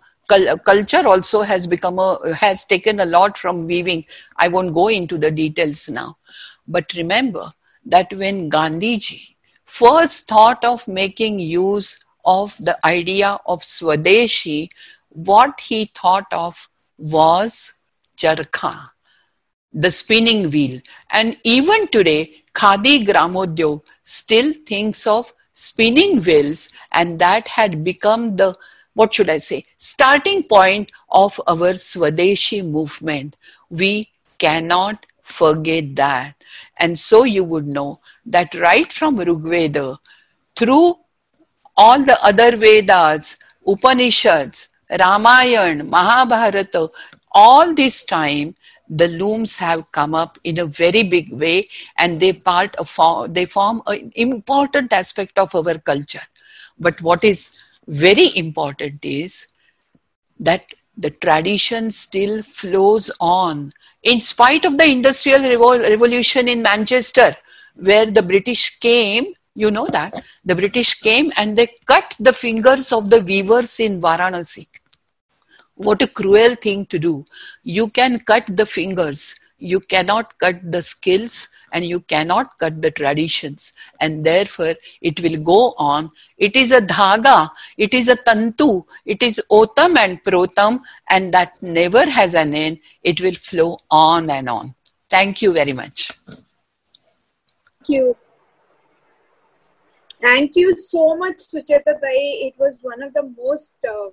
culture 0.64 1.06
also 1.08 1.42
has 1.42 1.66
become 1.66 1.98
a, 1.98 2.34
has 2.34 2.64
taken 2.64 3.00
a 3.00 3.06
lot 3.06 3.38
from 3.38 3.66
weaving. 3.66 4.04
I 4.36 4.48
won't 4.48 4.74
go 4.74 4.88
into 4.88 5.16
the 5.18 5.30
details 5.30 5.88
now. 5.88 6.18
But 6.66 6.92
remember 6.94 7.50
that 7.86 8.12
when 8.12 8.50
Gandhiji 8.50 9.34
first 9.64 10.28
thought 10.28 10.62
of 10.64 10.86
making 10.86 11.38
use 11.38 12.04
of 12.24 12.56
the 12.58 12.78
idea 12.86 13.38
of 13.46 13.62
Swadeshi, 13.62 14.68
what 15.08 15.60
he 15.60 15.90
thought 15.94 16.26
of 16.30 16.68
was 16.98 17.74
charkha, 18.16 18.90
the 19.72 19.90
spinning 19.90 20.50
wheel. 20.50 20.80
And 21.12 21.36
even 21.44 21.88
today, 21.88 22.42
Khadi 22.54 23.06
Gramodyog 23.06 23.82
still 24.02 24.52
thinks 24.52 25.06
of 25.06 25.32
spinning 25.52 26.20
wheels, 26.22 26.68
and 26.92 27.18
that 27.18 27.48
had 27.48 27.82
become 27.84 28.36
the 28.36 28.54
what 28.94 29.14
should 29.14 29.30
I 29.30 29.38
say, 29.38 29.62
starting 29.76 30.42
point 30.42 30.90
of 31.08 31.40
our 31.46 31.74
Swadeshi 31.74 32.68
movement. 32.68 33.36
We 33.70 34.10
cannot 34.38 35.06
forget 35.22 35.94
that. 35.94 36.34
And 36.78 36.98
so 36.98 37.22
you 37.22 37.44
would 37.44 37.68
know 37.68 38.00
that 38.26 38.54
right 38.56 38.92
from 38.92 39.18
Rigveda 39.18 39.98
through 40.56 40.94
all 41.76 42.04
the 42.04 42.18
other 42.24 42.56
Vedas, 42.56 43.38
Upanishads, 43.64 44.70
Ramayana, 44.90 45.84
Mahabharata, 45.84 46.88
all 47.32 47.74
this 47.74 48.04
time, 48.04 48.54
the 48.88 49.08
looms 49.08 49.56
have 49.58 49.90
come 49.92 50.14
up 50.14 50.38
in 50.44 50.58
a 50.58 50.66
very 50.66 51.02
big 51.02 51.30
way 51.32 51.68
and 51.98 52.18
they 52.18 52.32
part 52.32 52.74
of, 52.76 53.34
they 53.34 53.44
form 53.44 53.82
an 53.86 54.10
important 54.16 54.92
aspect 54.92 55.38
of 55.38 55.54
our 55.54 55.78
culture. 55.78 56.22
But 56.78 57.00
what 57.02 57.22
is 57.22 57.50
very 57.86 58.30
important 58.36 59.04
is 59.04 59.48
that 60.40 60.64
the 60.96 61.10
tradition 61.10 61.90
still 61.90 62.42
flows 62.42 63.10
on 63.20 63.72
in 64.02 64.20
spite 64.20 64.64
of 64.64 64.76
the 64.76 64.84
industrial 64.84 65.40
revolution 65.42 66.48
in 66.48 66.62
manchester 66.62 67.34
where 67.74 68.06
the 68.06 68.22
british 68.22 68.78
came 68.78 69.26
you 69.62 69.70
know 69.72 69.86
that? 69.88 70.14
The 70.44 70.54
british 70.54 70.94
came 71.06 71.32
and 71.36 71.58
they 71.58 71.68
cut 71.86 72.16
the 72.20 72.32
fingers 72.32 72.92
of 72.92 73.10
the 73.10 73.20
weavers 73.20 73.80
in 73.80 74.00
varanasi. 74.00 74.66
What 75.74 76.00
a 76.02 76.06
cruel 76.06 76.54
thing 76.54 76.86
to 76.86 76.98
do. 76.98 77.24
You 77.64 77.88
can 77.88 78.20
cut 78.20 78.44
the 78.60 78.66
fingers. 78.66 79.34
You 79.58 79.80
cannot 79.80 80.38
cut 80.38 80.60
the 80.70 80.82
skills 80.82 81.48
and 81.72 81.84
you 81.84 81.98
cannot 82.00 82.56
cut 82.58 82.80
the 82.80 82.92
traditions. 82.92 83.72
And 84.00 84.24
therefore 84.24 84.74
it 85.00 85.20
will 85.24 85.42
go 85.42 85.74
on. 85.78 86.12
It 86.36 86.54
is 86.54 86.70
a 86.70 86.80
dhaga. 86.80 87.50
It 87.76 87.94
is 87.94 88.08
a 88.08 88.16
tantu. 88.16 88.84
It 89.04 89.22
is 89.24 89.42
otam 89.50 89.96
and 89.96 90.22
protam. 90.22 90.80
And 91.10 91.34
that 91.34 91.60
never 91.62 92.08
has 92.08 92.34
an 92.34 92.54
end. 92.54 92.78
It 93.02 93.20
will 93.20 93.34
flow 93.34 93.78
on 93.90 94.30
and 94.30 94.48
on. 94.48 94.74
Thank 95.10 95.42
you 95.42 95.52
very 95.52 95.72
much. 95.72 96.12
Thank 96.26 97.88
you 97.88 98.16
thank 100.20 100.56
you 100.56 100.76
so 100.76 101.16
much 101.16 101.36
sucheta 101.36 101.94
Tai. 102.00 102.24
it 102.48 102.54
was 102.58 102.78
one 102.82 103.02
of 103.02 103.12
the 103.14 103.22
most 103.36 103.76
uh, 103.84 104.08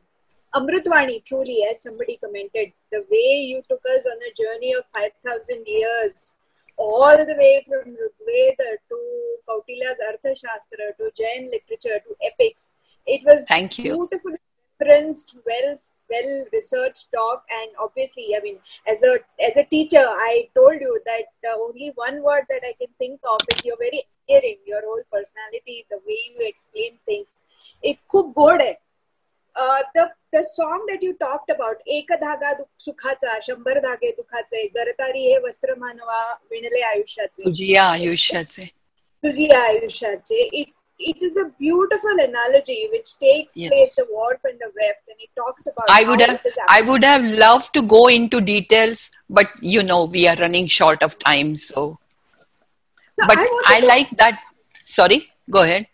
Amritvani, 0.56 1.24
truly, 1.26 1.66
as 1.70 1.84
somebody 1.84 2.18
commented, 2.24 2.72
the 2.90 3.04
way 3.12 3.44
you 3.50 3.62
took 3.70 3.82
us 3.94 4.06
on 4.06 4.18
a 4.18 4.32
journey 4.42 4.74
of 4.74 4.86
5,000 4.94 5.66
years 5.68 6.34
all 6.78 7.18
the 7.18 7.36
way 7.38 7.62
from 7.68 7.94
Rigveda 7.94 8.78
to 8.90 8.98
Kautilya's 9.50 10.00
Arthashastra 10.10 10.96
to 10.98 11.12
Jain 11.18 11.50
literature 11.52 12.00
to 12.08 12.16
epics. 12.24 12.76
It 13.06 13.22
was 13.26 13.46
Thank 13.50 13.78
you. 13.80 13.96
beautifully 13.96 14.38
referenced, 14.81 15.37
well, 15.47 15.77
well 16.11 16.45
researched 16.53 17.09
talk, 17.15 17.45
and 17.51 17.71
obviously, 17.79 18.35
I 18.37 18.41
mean, 18.41 18.59
as 18.87 19.03
a 19.03 19.19
as 19.43 19.57
a 19.57 19.65
teacher, 19.65 20.05
I 20.09 20.49
told 20.55 20.81
you 20.81 21.01
that 21.07 21.25
the 21.43 21.57
only 21.61 21.93
one 21.95 22.23
word 22.23 22.45
that 22.49 22.63
I 22.65 22.75
can 22.79 22.93
think 22.99 23.21
of 23.25 23.41
is 23.55 23.65
you're 23.65 23.77
very 23.79 24.03
endearing. 24.29 24.59
Your 24.67 24.83
whole 24.85 25.03
personality, 25.13 25.87
the 25.91 25.99
way 26.07 26.21
you 26.31 26.47
explain 26.47 26.99
things, 27.07 27.45
it 27.83 27.99
खूप 28.09 28.33
गोड 28.35 28.63
आहे 28.63 28.75
the 29.95 30.11
the 30.33 30.45
song 30.45 30.85
that 30.89 31.03
you 31.03 31.13
talked 31.21 31.51
about 31.51 31.81
एक 31.95 32.13
धागा 32.21 32.53
सुखाचा 32.81 33.39
शंभर 33.47 33.79
धागे 33.87 34.11
दुखाचे 34.17 34.67
जरतारी 34.75 35.27
हे 35.31 35.39
वस्त्र 35.47 35.75
मानवा 35.79 36.21
विणले 36.51 36.81
आयुष्याचे 36.81 37.45
तुझी 37.45 37.75
आयुष्याचे 37.77 38.65
तुझी 39.25 39.49
आयुष्याचे 39.55 40.49
it 40.61 40.69
it 41.00 41.22
is 41.22 41.38
a 41.38 41.46
beautiful 41.60 42.12
analogy 42.12 42.88
which 42.92 43.18
takes 43.20 43.58
yes. 43.58 43.70
place 43.70 43.96
the 43.96 44.08
warp 44.10 44.40
and 44.46 44.58
the 44.60 44.72
weft 44.80 45.02
and 45.08 45.18
it 45.20 45.30
talks 45.36 45.68
about 45.68 45.86
i 45.90 46.04
would 46.08 46.22
have 46.22 46.42
i 46.70 46.82
would 46.82 47.04
have 47.04 47.24
loved 47.38 47.74
to 47.74 47.82
go 47.82 48.08
into 48.08 48.40
details 48.40 49.12
but 49.30 49.48
you 49.62 49.84
know 49.84 50.06
we 50.06 50.28
are 50.28 50.36
running 50.38 50.66
short 50.66 51.04
of 51.04 51.18
time 51.20 51.56
so, 51.56 52.00
so 53.12 53.28
but 53.28 53.38
i, 53.38 53.50
I 53.66 53.86
like 53.86 54.10
that. 54.18 54.40
Sorry 54.86 55.30
go 55.50 55.64
ahead 55.64 55.88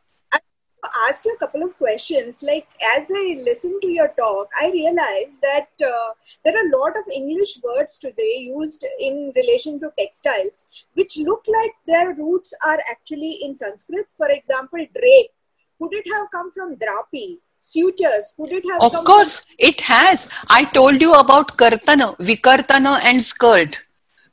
ask 1.08 1.26
you 1.26 1.34
a 1.34 1.38
couple 1.38 1.64
of 1.64 1.78
questions. 1.78 2.44
Like, 2.44 2.68
as 2.98 3.12
I 3.14 3.40
listen 3.44 3.80
to 3.82 3.88
your 3.88 4.10
talk, 4.10 4.50
I 4.60 4.72
realize 4.72 5.38
that 5.42 5.70
uh, 5.86 6.14
there 6.44 6.56
are 6.56 6.68
a 6.68 6.78
lot 6.78 6.98
of 6.98 7.06
English 7.14 7.60
words 7.64 7.98
today 7.98 8.38
used 8.40 8.86
in 9.00 9.32
relation 9.36 9.80
to 9.82 9.92
textiles, 9.98 10.68
which 10.94 11.18
look 11.18 11.46
like 11.48 11.74
their 11.88 12.14
roots 12.14 12.54
are 12.66 12.80
actually 12.90 13.40
in 13.44 13.56
Sanskrit. 13.56 14.08
For 14.18 14.30
example, 14.30 14.80
drape. 14.80 15.32
Could 15.80 15.94
it 15.94 16.08
have 16.14 16.28
come 16.32 16.52
from 16.52 16.76
drapi? 16.76 17.40
Sutures. 17.60 18.34
Could 18.36 18.54
it 18.54 18.64
have? 18.72 18.82
Of 18.82 19.04
course, 19.06 19.40
from- 19.40 19.56
it 19.60 19.82
has. 19.82 20.30
I 20.50 20.66
told 20.66 21.00
you 21.02 21.14
about 21.14 21.58
kartana, 21.58 22.18
vikartana, 22.18 23.00
and 23.04 23.24
skirt. 23.24 23.84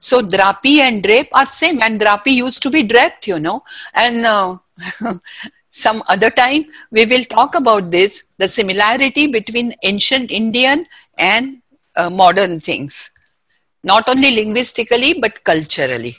So 0.01 0.23
drapi 0.23 0.79
and 0.79 1.03
drape 1.03 1.29
are 1.33 1.45
same, 1.45 1.83
and 1.83 2.01
drapi 2.01 2.33
used 2.33 2.63
to 2.63 2.71
be 2.71 2.83
draped, 2.83 3.27
you 3.27 3.39
know, 3.39 3.65
and. 3.93 4.25
Uh, 4.25 4.59
some 5.85 6.03
other 6.09 6.31
time 6.31 6.65
we 6.91 7.05
will 7.13 7.25
talk 7.37 7.55
about 7.55 7.91
this 7.91 8.15
the 8.43 8.49
similarity 8.49 9.27
between 9.39 9.73
ancient 9.91 10.31
indian 10.31 10.85
and 11.19 11.63
uh, 11.99 12.09
modern 12.09 12.61
things. 12.61 13.11
Not 13.85 14.09
only 14.09 14.35
linguistically 14.35 15.15
but 15.15 15.45
culturally. 15.45 16.17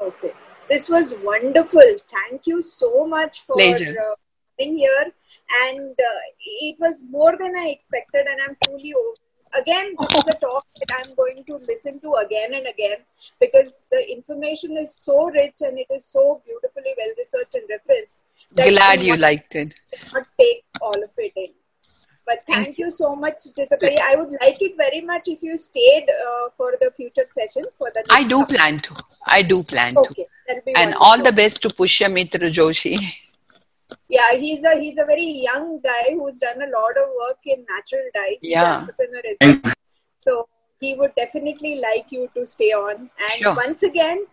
Okay. 0.00 0.32
This 0.68 0.88
was 0.88 1.14
wonderful. 1.22 1.88
Thank 2.08 2.46
you 2.46 2.62
so 2.62 3.06
much 3.06 3.40
for 3.40 3.60
uh, 3.60 4.14
being 4.58 4.76
here. 4.76 5.06
And 5.66 5.90
uh, 5.90 6.20
it 6.62 6.76
was 6.78 7.04
more 7.10 7.36
than 7.36 7.56
i 7.56 7.68
expected 7.68 8.26
and 8.30 8.40
i'm 8.46 8.56
truly 8.64 8.94
again, 9.58 9.94
this 10.00 10.12
is 10.14 10.26
a 10.28 10.38
talk 10.38 10.66
that 10.78 10.90
I'm 10.98 11.14
going 11.14 11.44
to 11.46 11.56
listen 11.56 12.00
to 12.00 12.14
again 12.14 12.54
and 12.54 12.66
again 12.66 12.98
because 13.40 13.84
the 13.90 14.10
information 14.10 14.76
is 14.76 14.94
so 14.94 15.30
rich 15.30 15.56
and 15.60 15.78
it 15.78 15.86
is 15.90 16.04
so 16.04 16.42
beautifully 16.44 16.94
well 16.96 17.14
researched 17.18 17.54
and 17.54 17.64
referenced. 17.68 18.24
Glad 18.54 19.02
you 19.02 19.16
liked 19.16 19.54
it. 19.54 19.74
Not 20.12 20.26
take 20.38 20.64
all 20.80 21.02
of 21.02 21.10
it 21.18 21.32
in. 21.36 21.46
But 22.26 22.44
thank, 22.46 22.64
thank 22.64 22.78
you 22.78 22.90
so 22.92 23.16
much, 23.16 23.38
Chitapai. 23.56 23.98
I 24.02 24.14
would 24.14 24.30
like 24.40 24.62
it 24.62 24.76
very 24.76 25.00
much 25.00 25.26
if 25.26 25.42
you 25.42 25.58
stayed 25.58 26.06
uh, 26.08 26.50
for 26.56 26.74
the 26.80 26.92
future 26.96 27.24
sessions. 27.26 27.66
For 27.76 27.90
the 27.92 28.04
I 28.08 28.22
do 28.22 28.46
plan 28.46 28.78
to. 28.80 28.94
I 29.26 29.42
do 29.42 29.64
plan 29.64 29.96
okay, 29.96 30.24
to. 30.24 30.54
And 30.56 30.62
wonderful. 30.66 31.02
all 31.02 31.22
the 31.22 31.32
best 31.32 31.62
to 31.62 31.68
Pushya 31.68 32.12
Mitra 32.12 32.48
Joshi 32.48 32.96
yeah 34.08 34.32
he's 34.34 34.64
a 34.64 34.78
he's 34.78 34.98
a 34.98 35.04
very 35.04 35.28
young 35.48 35.80
guy 35.82 36.14
who's 36.14 36.38
done 36.38 36.60
a 36.62 36.70
lot 36.70 36.96
of 37.02 37.08
work 37.22 37.38
in 37.44 37.64
natural 37.68 38.06
dyes. 38.14 38.38
Yeah. 38.42 38.86
well. 39.40 39.74
so 40.10 40.48
he 40.80 40.94
would 40.94 41.14
definitely 41.14 41.80
like 41.80 42.06
you 42.10 42.28
to 42.34 42.46
stay 42.46 42.72
on. 42.72 43.10
And 43.20 43.32
sure. 43.32 43.54
once 43.54 43.82
again 43.82 44.26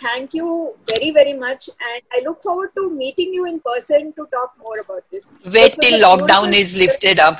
thank 0.00 0.34
you 0.34 0.74
very 0.88 1.10
very 1.10 1.34
much. 1.34 1.68
And 1.68 2.02
i 2.12 2.22
look 2.24 2.42
forward 2.42 2.70
to 2.76 2.90
meeting 2.90 3.32
you 3.32 3.46
in 3.46 3.60
person 3.60 4.12
to 4.14 4.26
talk 4.32 4.54
more 4.62 4.78
about 4.80 5.04
this. 5.10 5.32
Wait 5.44 5.52
this 5.52 5.78
till 5.78 6.00
lockdown 6.00 6.52
is 6.52 6.76
lifted 6.76 7.18
up. 7.18 7.38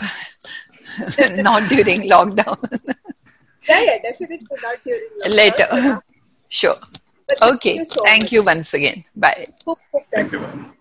Not 1.36 1.68
during 1.68 2.08
lockdown. 2.08 2.58
Yeah 3.68 3.82
yeah 3.82 3.98
definitely 4.02 4.46
not 4.62 4.82
during 4.84 5.08
lockdown. 5.20 5.36
later. 5.36 6.02
Sure. 6.48 6.78
But 7.28 7.42
okay. 7.42 7.76
thank 7.76 7.78
you, 7.78 7.84
so 7.84 8.04
thank 8.04 8.32
you 8.32 8.42
once 8.42 8.72
again. 8.72 9.04
Bye. 9.14 9.48
Thank 10.14 10.32
you 10.32 10.72